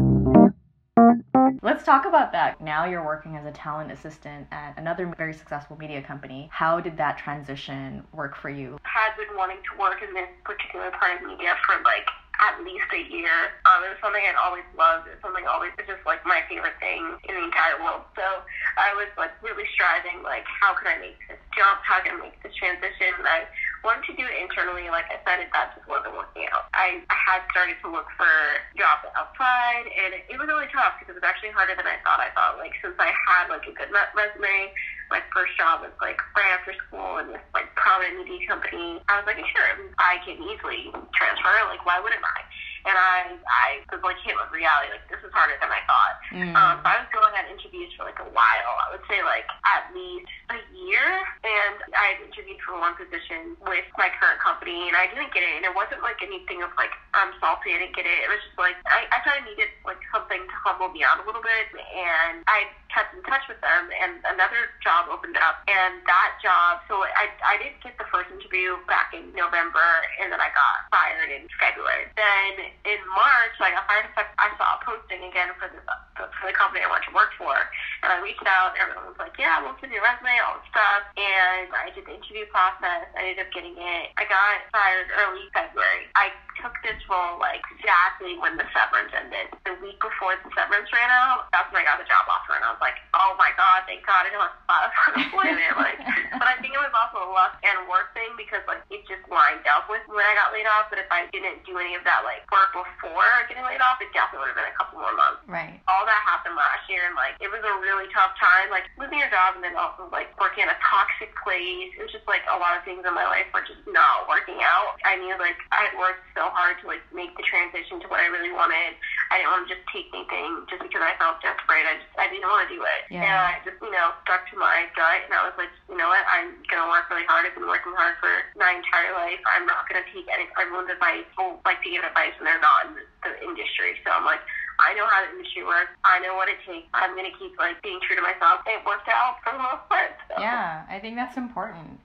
Let's 1.61 1.83
talk 1.83 2.07
about 2.07 2.31
that. 2.33 2.61
Now 2.61 2.87
you're 2.87 3.05
working 3.05 3.35
as 3.35 3.45
a 3.45 3.51
talent 3.51 3.91
assistant 3.91 4.47
at 4.53 4.79
another 4.79 5.11
very 5.19 5.35
successful 5.35 5.77
media 5.77 6.01
company. 6.01 6.49
How 6.53 6.79
did 6.79 6.97
that 6.99 7.19
transition 7.19 8.07
work 8.15 8.37
for 8.37 8.49
you? 8.49 8.79
I 8.87 8.89
had 8.95 9.19
been 9.19 9.35
wanting 9.37 9.59
to 9.67 9.73
work 9.75 9.99
in 9.99 10.15
this 10.15 10.31
particular 10.45 10.93
part 10.95 11.19
of 11.19 11.27
media 11.27 11.59
for 11.67 11.83
like 11.83 12.07
at 12.39 12.63
least 12.63 12.87
a 12.95 13.03
year. 13.11 13.59
Um, 13.67 13.83
it 13.83 13.91
was 13.91 13.99
something 13.99 14.23
I'd 14.23 14.39
always 14.39 14.63
loved. 14.79 15.11
It's 15.11 15.19
something 15.19 15.51
always 15.51 15.75
it's 15.83 15.91
just 15.91 16.07
like 16.07 16.23
my 16.23 16.47
favorite 16.47 16.79
thing 16.79 17.03
in 17.27 17.35
the 17.35 17.43
entire 17.43 17.75
world. 17.83 18.07
So 18.15 18.47
I 18.79 18.95
was 18.95 19.11
like 19.19 19.35
really 19.43 19.67
striving 19.75 20.23
like 20.23 20.47
how 20.47 20.79
can 20.79 20.87
I 20.87 21.03
make 21.03 21.19
this 21.27 21.43
jump? 21.59 21.83
How 21.83 21.99
can 21.99 22.23
I 22.23 22.31
make 22.31 22.39
this 22.47 22.55
transition? 22.55 23.19
And 23.19 23.27
I 23.27 23.51
wanted 23.85 24.05
to 24.11 24.15
do 24.19 24.25
it 24.27 24.35
internally. 24.43 24.91
Like 24.91 25.07
I 25.11 25.23
said, 25.23 25.41
it 25.43 25.51
that 25.55 25.77
just 25.77 25.87
wasn't 25.87 26.15
working 26.15 26.47
out. 26.51 26.67
I, 26.75 27.03
had 27.09 27.45
started 27.53 27.77
to 27.85 27.93
look 27.93 28.09
for 28.17 28.33
jobs 28.75 29.05
outside, 29.13 29.85
and 29.85 30.17
it, 30.17 30.25
it 30.33 30.37
was 30.41 30.49
really 30.49 30.67
tough 30.73 30.97
because 30.97 31.13
it 31.13 31.19
was 31.21 31.27
actually 31.27 31.53
harder 31.53 31.77
than 31.77 31.85
I 31.85 32.01
thought. 32.01 32.19
I 32.19 32.33
thought 32.33 32.57
like 32.57 32.73
since 32.81 32.97
I 32.97 33.13
had 33.13 33.53
like 33.53 33.69
a 33.69 33.75
good 33.77 33.93
resume, 33.93 34.73
my 35.13 35.21
first 35.33 35.57
job 35.57 35.85
was 35.85 35.93
like 36.01 36.21
right 36.37 36.53
after 36.53 36.73
school 36.89 37.21
in 37.21 37.33
this 37.33 37.45
like 37.53 37.69
prominent 37.77 38.25
media 38.25 38.49
company. 38.49 39.01
I 39.09 39.21
was 39.21 39.27
like, 39.29 39.41
sure, 39.41 39.69
I 40.01 40.21
can 40.25 40.41
easily 40.41 40.93
transfer. 41.17 41.53
Like, 41.69 41.85
why 41.85 42.01
wouldn't 42.01 42.25
I? 42.25 42.41
And 42.89 42.97
I, 42.97 43.37
I 43.45 43.69
was 43.93 44.01
like 44.01 44.17
hit 44.25 44.37
with 44.37 44.49
reality. 44.53 44.93
Like, 44.95 45.05
this 45.13 45.21
is 45.21 45.33
harder 45.33 45.57
than 45.61 45.69
I 45.69 45.83
thought. 45.85 46.15
Mm. 46.33 46.53
Um, 46.57 46.75
so 46.81 46.87
I 46.89 46.97
was 47.05 47.11
going 47.13 47.35
on 47.37 47.45
interviews 47.53 47.93
for 47.97 48.09
like 48.09 48.21
a 48.21 48.29
while. 48.33 48.75
I 48.85 48.93
would 48.93 49.05
say 49.09 49.21
like 49.25 49.49
at 49.69 49.93
least 49.93 50.33
a 50.51 50.61
year. 50.73 51.09
And 51.45 51.79
I 51.95 52.17
had 52.17 52.19
interviewed 52.25 52.61
for 52.65 52.77
one 52.81 52.97
position 52.97 53.57
with 53.65 53.87
my 53.97 54.09
current 54.17 54.41
company, 54.41 54.89
and 54.89 54.97
I 54.97 55.09
didn't 55.09 55.33
get 55.33 55.45
it. 55.45 55.53
And 55.61 55.65
it 55.65 55.75
wasn't 55.75 56.03
like 56.03 56.21
anything 56.25 56.65
of 56.65 56.73
like 56.77 56.93
I'm 57.13 57.33
salty 57.41 57.73
I 57.73 57.85
didn't 57.85 57.97
get 57.97 58.09
it. 58.09 58.19
It 58.25 58.29
was 58.29 58.41
just 58.45 58.59
like 58.59 58.77
I, 58.89 59.09
I 59.13 59.19
kind 59.25 59.41
of 59.41 59.45
needed 59.49 59.71
like 59.85 60.01
something 60.13 60.41
to 60.41 60.57
humble 60.65 60.89
me 60.93 61.05
out 61.05 61.21
a 61.21 61.25
little 61.25 61.45
bit. 61.45 61.67
And 61.77 62.45
I 62.49 62.69
kept 62.89 63.13
in 63.13 63.23
touch 63.29 63.45
with 63.47 63.61
them, 63.61 63.93
and 64.01 64.19
another 64.33 64.73
job 64.81 65.13
opened 65.13 65.37
up. 65.39 65.63
And 65.69 66.01
that 66.09 66.41
job, 66.41 66.81
so 66.89 67.05
I 67.05 67.29
I 67.45 67.61
didn't 67.61 67.81
get 67.85 67.97
the 68.01 68.09
first 68.09 68.33
interview 68.33 68.81
back 68.89 69.13
in 69.13 69.31
November, 69.37 69.85
and 70.21 70.33
then 70.33 70.41
I 70.41 70.49
got 70.53 70.89
fired 70.89 71.31
in 71.31 71.45
February. 71.61 72.09
Then 72.17 72.73
in 72.89 73.01
March, 73.13 73.57
I 73.61 73.77
got 73.77 73.85
fired. 73.87 74.09
I 74.17 74.49
saw 74.57 74.77
a 74.77 74.85
posting 74.85 75.23
again 75.29 75.53
for 75.61 75.69
this 75.69 75.85
for 76.19 76.47
the 76.51 76.57
company 76.57 76.83
I 76.83 76.91
wanted 76.91 77.07
to 77.11 77.15
work 77.15 77.31
for, 77.39 77.55
and 78.03 78.13
I 78.13 78.19
reached 78.23 78.47
out. 78.47 78.75
and 78.75 78.83
Everyone 78.89 79.11
was 79.11 79.19
like, 79.19 79.35
"Yeah, 79.39 79.63
we'll 79.63 79.77
send 79.81 79.93
your 79.93 80.03
resume, 80.03 80.39
all 80.45 80.59
this 80.59 80.69
stuff." 80.71 81.03
And 81.17 81.69
I 81.75 81.91
did 81.95 82.07
the 82.07 82.15
interview 82.15 82.47
process. 82.51 83.11
I 83.17 83.35
ended 83.35 83.47
up 83.47 83.53
getting 83.53 83.77
it. 83.77 84.07
I 84.17 84.25
got 84.27 84.67
fired 84.71 85.11
early 85.15 85.51
February. 85.53 86.07
I 86.15 86.31
took 86.61 86.75
this 86.83 86.99
role 87.11 87.39
like 87.39 87.63
exactly 87.79 88.39
when 88.39 88.59
the 88.59 88.67
severance 88.75 89.13
ended. 89.15 89.51
The 89.67 89.75
week 89.83 89.99
before 90.03 90.35
the 90.43 90.51
severance 90.55 90.91
ran 90.93 91.09
out, 91.11 91.49
that's 91.55 91.71
when 91.71 91.83
I 91.83 91.87
got 91.87 91.99
the 92.03 92.09
job 92.09 92.27
offer, 92.27 92.55
and 92.59 92.65
I 92.67 92.71
was 92.75 92.83
like, 92.83 92.99
"Oh 93.15 93.35
my 93.39 93.51
god, 93.59 93.87
thank 93.87 94.03
God 94.07 94.27
I 94.27 94.31
don't 94.31 94.43
have 94.45 94.59
to 94.59 94.67
for 94.93 95.03
unemployment." 95.15 95.75
like, 95.79 95.99
but 96.39 96.47
I 96.47 96.59
think 96.61 96.75
it 96.75 96.83
was 96.83 96.95
also 96.95 97.23
a 97.25 97.31
luck 97.31 97.57
and 97.63 97.87
work 97.87 98.13
thing 98.15 98.31
because 98.37 98.63
like 98.67 98.83
it 98.91 99.03
just 99.07 99.25
lined 99.31 99.65
up 99.71 99.87
with 99.89 100.03
when 100.11 100.23
I 100.27 100.35
got 100.35 100.51
laid 100.53 100.67
off. 100.69 100.91
But 100.91 100.99
if 101.03 101.09
I 101.11 101.27
didn't 101.31 101.63
do 101.67 101.79
any 101.79 101.95
of 101.95 102.03
that 102.05 102.23
like 102.27 102.45
work 102.51 102.75
before 102.75 103.29
getting 103.47 103.65
laid 103.65 103.81
off, 103.83 103.99
it 104.03 104.11
definitely 104.13 104.51
would 104.51 104.55
have 104.57 104.61
been 104.61 104.71
a 104.73 104.77
couple 104.77 104.99
more 104.99 105.15
months 105.15 105.43
Right. 105.49 105.81
all 105.89 106.05
that 106.05 106.21
happened 106.29 106.57
last 106.61 106.85
year 106.93 107.09
and 107.09 107.17
like 107.17 107.33
it 107.41 107.49
was 107.49 107.61
a 107.65 107.75
really 107.81 108.05
tough 108.13 108.37
time 108.37 108.69
like 108.69 108.85
losing 109.01 109.17
your 109.17 109.33
job 109.33 109.57
and 109.57 109.65
then 109.65 109.73
also 109.81 110.05
like 110.13 110.29
working 110.37 110.65
in 110.65 110.69
a 110.69 110.77
toxic 110.85 111.33
place 111.41 111.89
it 111.97 112.01
was 112.05 112.13
just 112.13 112.29
like 112.29 112.45
a 112.53 112.57
lot 112.61 112.77
of 112.77 112.85
things 112.85 113.01
in 113.05 113.13
my 113.17 113.25
life 113.25 113.49
were 113.57 113.65
just 113.65 113.81
not 113.89 114.29
working 114.29 114.61
out 114.61 115.01
i 115.09 115.17
knew 115.17 115.33
like 115.41 115.57
i 115.73 115.89
had 115.89 115.95
worked 115.97 116.21
so 116.37 116.48
hard 116.53 116.77
to 116.83 116.87
like 116.89 117.03
make 117.13 117.33
the 117.37 117.45
transition 117.47 118.01
to 118.01 118.07
what 118.09 118.21
i 118.21 118.29
really 118.29 118.53
wanted 118.53 118.97
i 119.33 119.39
didn't 119.41 119.51
want 119.53 119.65
to 119.67 119.71
just 119.75 119.85
take 119.93 120.09
anything 120.13 120.65
just 120.69 120.81
because 120.83 121.01
i 121.03 121.13
felt 121.21 121.39
desperate 121.41 121.85
i 121.87 121.95
just 122.01 122.11
i 122.21 122.27
didn't 122.31 122.47
want 122.49 122.65
to 122.67 122.71
do 122.73 122.81
it 122.83 123.01
Yeah. 123.13 123.25
and 123.25 123.35
i 123.49 123.53
just 123.65 123.79
you 123.81 123.93
know 123.93 124.13
stuck 124.25 124.45
to 124.53 124.57
my 124.57 124.89
gut 124.97 125.25
and 125.29 125.33
i 125.35 125.43
was 125.45 125.57
like 125.57 125.71
you 125.91 125.97
know 125.97 126.09
what 126.09 126.25
i'm 126.29 126.57
gonna 126.71 126.89
work 126.89 127.09
really 127.13 127.27
hard 127.29 127.45
i've 127.49 127.57
been 127.57 127.69
working 127.69 127.95
hard 127.97 128.17
for 128.23 128.33
my 128.57 128.77
entire 128.77 129.13
life 129.17 129.41
i'm 129.53 129.69
not 129.69 129.85
gonna 129.89 130.05
take 130.13 130.27
any 130.33 130.49
everyone's 130.61 130.91
advice 130.91 131.25
people 131.35 131.61
like 131.69 131.81
to 131.85 131.89
give 131.93 132.05
advice 132.05 132.33
when 132.41 132.47
they're 132.49 132.63
not 132.63 132.89
in 132.89 132.99
the, 132.99 133.05
the 133.25 133.33
industry 133.45 133.97
so 134.05 134.13
i'm 134.15 134.25
like 134.25 134.41
I 134.79 134.95
know 134.95 135.07
how 135.11 135.27
the 135.27 135.35
industry 135.35 135.65
works. 135.65 135.91
I 136.05 136.21
know 136.21 136.37
what 136.37 136.47
it 136.49 136.55
takes. 136.65 136.87
I'm 136.95 137.17
gonna 137.17 137.35
keep 137.37 137.59
like 137.59 137.83
being 137.83 137.99
true 138.07 138.15
to 138.15 138.23
myself. 138.23 138.63
It 138.65 138.79
worked 138.87 139.09
out 139.11 139.43
for 139.43 139.51
the 139.51 139.59
most 139.59 139.83
part. 139.91 140.15
So. 140.31 140.41
Yeah, 140.41 140.87
I 140.89 141.01
think 141.01 141.17
that's 141.17 141.37
important. 141.37 141.99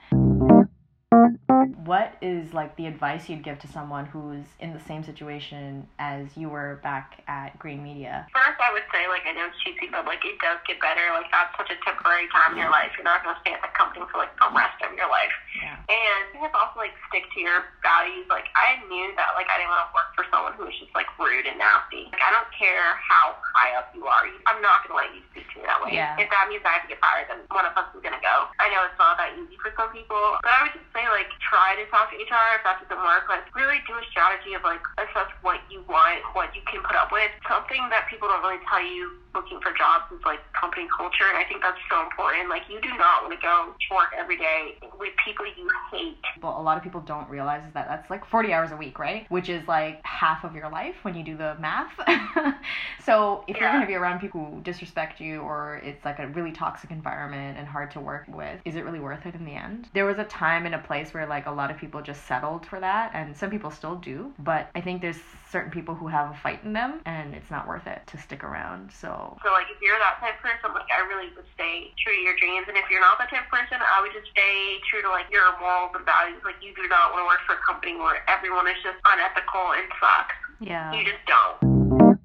What 1.85 2.15
is 2.21 2.53
like 2.53 2.75
the 2.77 2.85
advice 2.85 3.27
you'd 3.27 3.43
give 3.43 3.59
to 3.59 3.67
someone 3.67 4.05
who's 4.05 4.45
in 4.59 4.73
the 4.73 4.79
same 4.79 5.03
situation 5.03 5.87
as 5.99 6.37
you 6.37 6.47
were 6.47 6.79
back 6.81 7.23
at 7.27 7.59
Green 7.59 7.83
Media? 7.83 8.25
First, 8.31 8.52
I 8.63 8.71
would 8.71 8.87
say 8.95 9.11
like 9.11 9.27
I 9.27 9.35
know 9.35 9.51
it's 9.51 9.59
cheesy, 9.59 9.91
but 9.91 10.07
like 10.07 10.23
it 10.23 10.39
does 10.39 10.63
get 10.63 10.79
better. 10.79 11.03
Like 11.11 11.27
that's 11.35 11.51
such 11.59 11.67
a 11.67 11.77
temporary 11.83 12.31
time 12.31 12.55
in 12.55 12.63
your 12.63 12.71
life. 12.71 12.95
You're 12.95 13.03
not 13.03 13.19
gonna 13.19 13.35
stay 13.43 13.51
at 13.51 13.59
the 13.59 13.67
company 13.75 14.07
for 14.07 14.23
like 14.23 14.31
the 14.39 14.47
rest 14.55 14.79
of 14.79 14.95
your 14.95 15.11
life. 15.11 15.35
Yeah. 15.59 15.75
And 15.91 16.23
you 16.31 16.39
have 16.39 16.55
to 16.55 16.59
also 16.63 16.79
like 16.79 16.95
stick 17.11 17.27
to 17.35 17.39
your 17.43 17.67
values. 17.83 18.23
Like 18.31 18.47
I 18.55 18.79
knew 18.87 19.11
that 19.19 19.35
like 19.35 19.51
I 19.51 19.59
didn't 19.59 19.75
want 19.75 19.83
to 19.83 19.91
work 19.91 20.09
for 20.15 20.23
someone 20.31 20.55
who 20.55 20.63
was 20.63 20.75
just 20.79 20.95
like 20.95 21.11
rude 21.19 21.43
and 21.43 21.59
nasty. 21.59 22.07
Like 22.15 22.23
I 22.23 22.31
don't 22.31 22.47
care 22.55 22.95
how 23.03 23.35
high 23.51 23.75
up 23.75 23.91
you 23.91 24.07
are. 24.07 24.23
I'm 24.47 24.63
not 24.63 24.87
gonna 24.87 25.03
let 25.03 25.11
you 25.11 25.19
speak 25.35 25.43
to 25.53 25.55
me 25.59 25.67
that 25.67 25.83
way. 25.83 25.99
Yeah. 25.99 26.15
If 26.15 26.31
that 26.31 26.47
means 26.47 26.63
I 26.63 26.79
have 26.79 26.87
to 26.87 26.91
get 26.91 27.03
fired, 27.03 27.27
then 27.27 27.43
one 27.51 27.67
of 27.67 27.75
us 27.75 27.91
is 27.91 27.99
gonna 27.99 28.23
go. 28.23 28.47
I 28.63 28.71
know 28.71 28.87
it's 28.87 28.95
not 28.95 29.19
that 29.19 29.35
easy 29.35 29.59
for 29.59 29.75
some 29.75 29.91
people, 29.91 30.39
but 30.39 30.51
I 30.51 30.63
would 30.63 30.75
just 30.75 30.87
say 30.95 31.03
like 31.11 31.27
try 31.43 31.75
to 31.75 31.83
talk 31.91 32.09
to 32.11 32.15
HR 32.15 32.57
if 32.57 32.63
that 32.63 32.79
doesn't 32.79 33.03
work. 33.03 33.27
Like 33.27 33.43
really 33.51 33.83
do 33.83 33.99
a 33.99 34.03
strategy 34.07 34.55
of 34.55 34.63
like 34.63 34.81
assess 34.97 35.29
what 35.43 35.59
you 35.67 35.83
want, 35.85 36.23
what 36.31 36.55
you 36.55 36.63
can 36.65 36.79
put 36.81 36.95
up 36.95 37.11
with. 37.11 37.29
Something 37.45 37.83
that 37.91 38.09
people 38.09 38.29
don't 38.29 38.41
really 38.41 38.52
tell 38.69 38.83
you 38.83 39.11
looking 39.35 39.59
for 39.61 39.71
jobs 39.73 40.05
is 40.11 40.21
like 40.25 40.39
company 40.53 40.87
culture, 40.95 41.25
and 41.27 41.37
I 41.37 41.43
think 41.43 41.61
that's 41.61 41.77
so 41.89 42.01
important. 42.03 42.49
Like 42.49 42.63
you 42.69 42.79
do 42.81 42.89
not 42.97 43.23
want 43.23 43.33
to 43.33 43.41
go 43.41 43.73
to 43.73 43.95
work 43.95 44.13
every 44.17 44.37
day 44.37 44.77
with 44.99 45.13
people 45.25 45.45
you 45.45 45.69
hate. 45.91 46.17
But 46.41 46.57
a 46.57 46.61
lot 46.61 46.77
of 46.77 46.83
people 46.83 47.01
don't 47.01 47.29
realize 47.29 47.63
that 47.73 47.87
that's 47.87 48.09
like 48.09 48.25
40 48.25 48.53
hours 48.53 48.71
a 48.71 48.77
week, 48.77 48.99
right? 48.99 49.25
Which 49.29 49.49
is 49.49 49.67
like 49.67 50.01
half 50.05 50.43
of 50.43 50.55
your 50.55 50.69
life 50.69 50.95
when 51.01 51.15
you 51.15 51.23
do 51.23 51.35
the 51.35 51.55
math. 51.59 51.91
so 53.03 53.43
if 53.47 53.57
you're 53.57 53.69
going 53.69 53.81
to 53.81 53.87
be 53.87 53.95
around 53.95 54.19
people 54.19 54.45
who 54.45 54.61
disrespect 54.61 55.19
you 55.19 55.41
or 55.41 55.81
it's 55.83 56.03
like 56.05 56.19
a 56.19 56.27
really 56.27 56.51
toxic 56.51 56.91
environment 56.91 57.57
and 57.57 57.67
hard 57.67 57.91
to 57.91 57.99
work 57.99 58.25
with, 58.27 58.59
is 58.65 58.75
it 58.75 58.85
really 58.85 58.99
worth 58.99 59.25
it 59.25 59.35
in 59.35 59.45
the 59.45 59.53
end? 59.53 59.89
There 59.93 60.05
was 60.05 60.19
a 60.19 60.25
time 60.25 60.65
and 60.65 60.75
a 60.75 60.79
place 60.79 61.13
where 61.13 61.25
like 61.27 61.47
a 61.47 61.51
lot 61.51 61.71
of 61.71 61.77
people 61.77 62.01
just 62.01 62.25
settled 62.27 62.65
for 62.65 62.79
that 62.79 63.11
and 63.13 63.35
some 63.35 63.49
people 63.49 63.71
still 63.71 63.95
do, 63.95 64.31
but 64.39 64.69
I 64.75 64.81
think 64.81 65.01
there's 65.01 65.19
certain 65.49 65.71
people 65.71 65.95
who 65.95 66.07
have 66.07 66.31
a 66.31 66.35
fight 66.35 66.63
in 66.63 66.73
them 66.73 67.01
and 67.05 67.33
it's 67.33 67.51
not 67.51 67.67
worth 67.67 67.87
it 67.87 68.01
to 68.07 68.17
stick 68.17 68.42
around. 68.43 68.91
So 68.91 69.39
So 69.41 69.49
like 69.55 69.67
if 69.71 69.79
you're 69.81 69.97
that 69.97 70.19
type 70.19 70.35
of 70.37 70.43
person, 70.43 70.75
like 70.75 70.91
I 70.91 71.01
really 71.07 71.31
would 71.33 71.47
stay 71.55 71.89
true 72.03 72.13
to 72.13 72.21
your 72.21 72.35
dreams. 72.37 72.67
And 72.67 72.75
if 72.77 72.85
you're 72.91 73.01
not 73.01 73.17
that 73.23 73.31
type 73.31 73.47
of 73.47 73.51
person, 73.51 73.79
I 73.81 74.03
would 74.03 74.11
just 74.11 74.27
stay 74.29 74.77
true 74.85 75.01
to 75.01 75.09
like 75.09 75.31
your 75.31 75.47
morals 75.63 75.95
and 75.95 76.05
values. 76.05 76.43
Like 76.45 76.59
you 76.61 76.75
do 76.75 76.85
not 76.91 77.15
want 77.15 77.23
to 77.23 77.29
work 77.31 77.41
for 77.47 77.55
a 77.55 77.63
company 77.65 77.95
where 77.97 78.21
everyone 78.29 78.67
is 78.67 78.77
just 78.83 78.99
unethical 79.07 79.73
and 79.79 79.87
sucks. 79.97 80.35
yeah. 80.59 80.91
You 80.93 81.01
just 81.07 81.23
don't. 81.25 82.19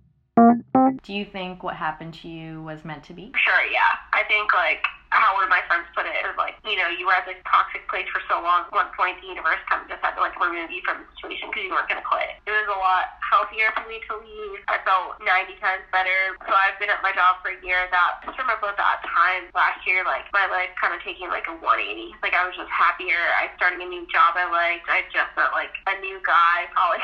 Do 1.03 1.13
you 1.15 1.25
think 1.25 1.63
what 1.63 1.75
happened 1.77 2.15
to 2.23 2.29
you 2.29 2.63
was 2.63 2.85
meant 2.85 3.03
to 3.05 3.15
be? 3.15 3.33
Sure, 3.37 3.65
yeah. 3.73 3.97
I 4.13 4.25
think 4.29 4.53
like 4.55 4.85
how 5.19 5.35
one 5.35 5.43
of 5.45 5.51
my 5.53 5.61
friends 5.67 5.85
put 5.99 6.07
it 6.07 6.15
is 6.23 6.37
like, 6.39 6.55
you 6.63 6.79
know, 6.79 6.87
you 6.95 7.05
were 7.11 7.17
at 7.19 7.27
this 7.27 7.39
toxic 7.45 7.83
place 7.91 8.07
for 8.15 8.23
so 8.31 8.39
long. 8.39 8.71
At 8.71 8.75
one 8.75 8.91
point, 8.95 9.19
the 9.19 9.29
universe 9.35 9.59
kind 9.67 9.83
of 9.83 9.91
just 9.91 9.99
had 10.01 10.15
to 10.15 10.23
like 10.23 10.39
remove 10.39 10.71
you 10.71 10.79
from 10.87 11.03
the 11.03 11.07
situation 11.19 11.51
because 11.51 11.67
you 11.67 11.73
weren't 11.75 11.91
going 11.91 11.99
to 12.01 12.07
quit. 12.07 12.39
It 12.47 12.55
was 12.55 12.71
a 12.71 12.79
lot 12.79 13.19
healthier 13.27 13.75
for 13.75 13.83
me 13.91 13.99
to 14.09 14.13
leave. 14.23 14.63
I 14.71 14.79
felt 14.87 15.19
90 15.21 15.59
times 15.61 15.83
better. 15.91 16.39
So 16.47 16.55
I've 16.55 16.79
been 16.79 16.89
at 16.89 17.03
my 17.03 17.11
job 17.13 17.43
for 17.43 17.51
a 17.53 17.59
year. 17.67 17.91
That 17.91 18.23
just 18.25 18.39
remember 18.39 18.71
at 18.71 18.79
that 18.79 19.03
time 19.05 19.51
last 19.53 19.83
year, 19.85 20.07
like 20.07 20.25
my 20.31 20.47
life 20.49 20.71
kind 20.79 20.95
of 20.95 21.03
taking 21.03 21.29
like 21.29 21.51
a 21.51 21.55
180. 21.59 22.15
Like 22.23 22.33
I 22.39 22.47
was 22.47 22.55
just 22.55 22.71
happier. 22.71 23.19
I 23.19 23.51
started 23.59 23.83
a 23.83 23.89
new 23.91 24.07
job 24.09 24.39
I 24.39 24.47
liked. 24.49 24.87
I 24.87 25.03
just 25.11 25.35
met 25.35 25.51
like 25.53 25.75
a 25.91 25.99
new 26.01 26.23
guy, 26.23 26.69
probably. 26.73 27.03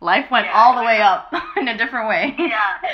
Life 0.00 0.30
went 0.30 0.46
Yeah. 0.46 0.56
all 0.56 0.78
the 0.78 0.86
way 0.86 1.02
up 1.02 1.28
in 1.60 1.66
a 1.68 1.76
different 1.76 2.06
way. 2.08 2.32
yeah. 2.38 2.78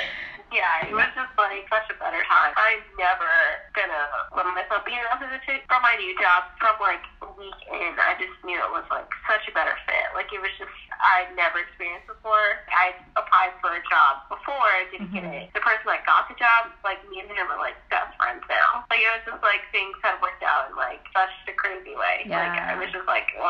Yeah, 0.55 0.87
it 0.87 0.95
was 0.95 1.11
just 1.11 1.35
like 1.35 1.67
such 1.67 1.91
a 1.91 1.99
better 1.99 2.23
time. 2.31 2.55
I'm 2.55 2.79
never 2.95 3.27
gonna 3.75 4.31
let 4.31 4.47
myself 4.55 4.87
be 4.87 4.95
enough 4.95 5.19
a 5.19 5.39
chick 5.43 5.67
from 5.67 5.83
my 5.83 5.99
new 5.99 6.15
job 6.15 6.47
from 6.63 6.79
like 6.79 7.03
a 7.19 7.29
week 7.35 7.59
in. 7.67 7.91
I 7.99 8.15
just 8.15 8.39
knew 8.47 8.55
it 8.55 8.71
was 8.71 8.87
like 8.87 9.11
such 9.27 9.43
a 9.47 9.53
better 9.53 9.75
fit. 9.83 10.15
Like 10.15 10.31
it 10.31 10.39
was 10.39 10.55
just 10.55 10.71
I'd 10.95 11.35
never 11.35 11.59
experienced 11.59 12.07
before. 12.07 12.63
I 12.71 12.95
applied 13.19 13.51
for 13.59 13.75
a 13.75 13.83
job 13.91 14.31
before, 14.31 14.71
didn't 14.95 15.11
mm-hmm. 15.11 15.27
get 15.27 15.27
it. 15.27 15.45
The 15.51 15.59
person 15.59 15.91
that 15.91 16.07
got 16.07 16.31
the 16.31 16.39
job, 16.39 16.71
like 16.87 17.03
me 17.11 17.19
and 17.19 17.27
him 17.27 17.51
are 17.51 17.59
like 17.59 17.75
best 17.91 18.15
friends 18.15 18.47
now. 18.47 18.87
Like 18.87 19.03
it 19.03 19.11
was 19.11 19.27
just 19.27 19.43
like 19.43 19.59
things 19.75 19.99
have 20.07 20.23
worked 20.23 20.39
out 20.39 20.71
in 20.71 20.79
like 20.79 21.03
such 21.11 21.35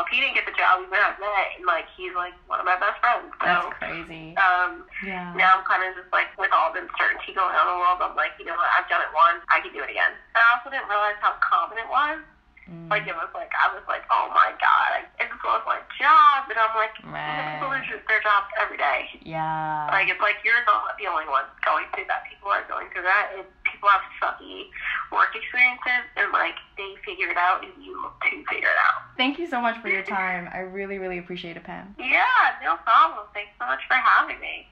if 0.05 0.07
he 0.13 0.21
didn't 0.21 0.35
get 0.37 0.45
the 0.45 0.55
job, 0.55 0.79
we 0.83 0.87
would 0.87 0.99
have 1.01 1.17
met. 1.19 1.57
And 1.57 1.65
like 1.65 1.85
he's 1.97 2.13
like 2.13 2.33
one 2.47 2.59
of 2.61 2.65
my 2.67 2.77
best 2.77 2.99
friends. 3.01 3.31
So 3.41 3.45
That's 3.47 3.73
crazy. 3.81 4.35
um, 4.37 4.85
Yeah. 5.03 5.33
now 5.33 5.57
I'm 5.59 5.65
kind 5.65 5.81
of 5.83 5.97
just 5.97 6.11
like 6.13 6.29
with 6.37 6.51
all 6.53 6.71
the 6.73 6.85
uncertainty 6.85 7.33
going 7.33 7.51
on 7.55 7.65
in 7.65 7.73
the 7.75 7.81
world. 7.81 7.99
I'm 8.01 8.15
like, 8.15 8.37
you 8.37 8.45
know 8.45 8.55
what? 8.55 8.69
I've 8.77 8.87
done 8.91 9.01
it 9.01 9.11
once. 9.13 9.41
I 9.49 9.59
can 9.61 9.73
do 9.73 9.81
it 9.81 9.89
again. 9.89 10.13
And 10.35 10.39
I 10.39 10.45
also 10.57 10.69
didn't 10.69 10.87
realize 10.91 11.17
how 11.23 11.33
common 11.41 11.79
it 11.81 11.89
was. 11.89 12.21
Mm. 12.65 12.89
Like 12.89 13.05
it 13.05 13.13
was 13.13 13.29
like 13.37 13.53
I 13.53 13.69
was 13.69 13.85
like, 13.85 14.01
oh 14.09 14.29
my 14.33 14.49
god, 14.57 15.05
I, 15.21 15.29
just 15.29 15.37
was 15.45 15.61
my 15.69 15.77
job, 16.01 16.49
and 16.49 16.57
I'm 16.57 16.73
like, 16.73 16.97
Right. 17.05 17.61
people 17.61 17.69
lose 17.69 17.85
their 18.09 18.21
jobs 18.25 18.49
every 18.57 18.81
day. 18.81 19.05
Yeah. 19.21 19.85
Like 19.93 20.09
it's 20.09 20.17
like 20.21 20.41
you're 20.41 20.65
not 20.65 20.97
the 20.97 21.05
only 21.05 21.29
one 21.29 21.45
going 21.61 21.85
through 21.93 22.09
that. 22.09 22.25
People 22.25 22.49
are 22.49 22.65
going 22.65 22.89
through 22.89 23.05
that, 23.05 23.37
and 23.37 23.45
have 23.87 24.01
sucky 24.21 24.69
work 25.11 25.35
experiences, 25.35 26.05
and 26.17 26.31
like 26.31 26.55
they 26.77 26.95
figure 27.05 27.29
it 27.29 27.37
out, 27.37 27.63
and 27.63 27.73
you 27.83 28.09
figure 28.21 28.69
it 28.69 28.79
out. 28.87 29.03
Thank 29.17 29.39
you 29.39 29.47
so 29.47 29.61
much 29.61 29.81
for 29.81 29.89
your 29.89 30.03
time. 30.03 30.49
I 30.53 30.59
really, 30.59 30.97
really 30.97 31.17
appreciate 31.17 31.57
it, 31.57 31.63
Pam. 31.63 31.95
Yeah, 31.97 32.23
no 32.63 32.75
problem. 32.83 33.27
Thanks 33.33 33.51
so 33.59 33.65
much 33.65 33.81
for 33.87 33.95
having 33.95 34.39
me. 34.39 34.67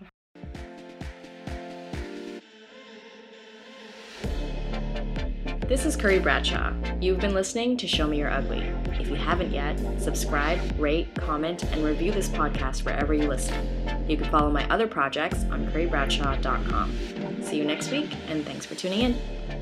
This 5.73 5.85
is 5.87 5.95
Curry 5.95 6.19
Bradshaw. 6.19 6.71
You've 7.01 7.19
been 7.19 7.33
listening 7.33 7.77
to 7.77 7.87
Show 7.87 8.05
Me 8.05 8.19
Your 8.19 8.29
Ugly. 8.29 8.59
If 8.99 9.07
you 9.07 9.15
haven't 9.15 9.51
yet, 9.51 9.75
subscribe, 9.99 10.59
rate, 10.79 11.07
comment, 11.15 11.63
and 11.63 11.83
review 11.83 12.11
this 12.11 12.29
podcast 12.29 12.85
wherever 12.85 13.11
you 13.11 13.27
listen. 13.27 14.07
You 14.07 14.15
can 14.15 14.29
follow 14.29 14.51
my 14.51 14.69
other 14.69 14.85
projects 14.85 15.45
on 15.45 15.65
currybradshaw.com. 15.71 17.41
See 17.41 17.57
you 17.57 17.65
next 17.65 17.89
week, 17.89 18.15
and 18.27 18.45
thanks 18.45 18.67
for 18.67 18.75
tuning 18.75 18.99
in. 18.99 19.15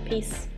Peace. 0.06 0.50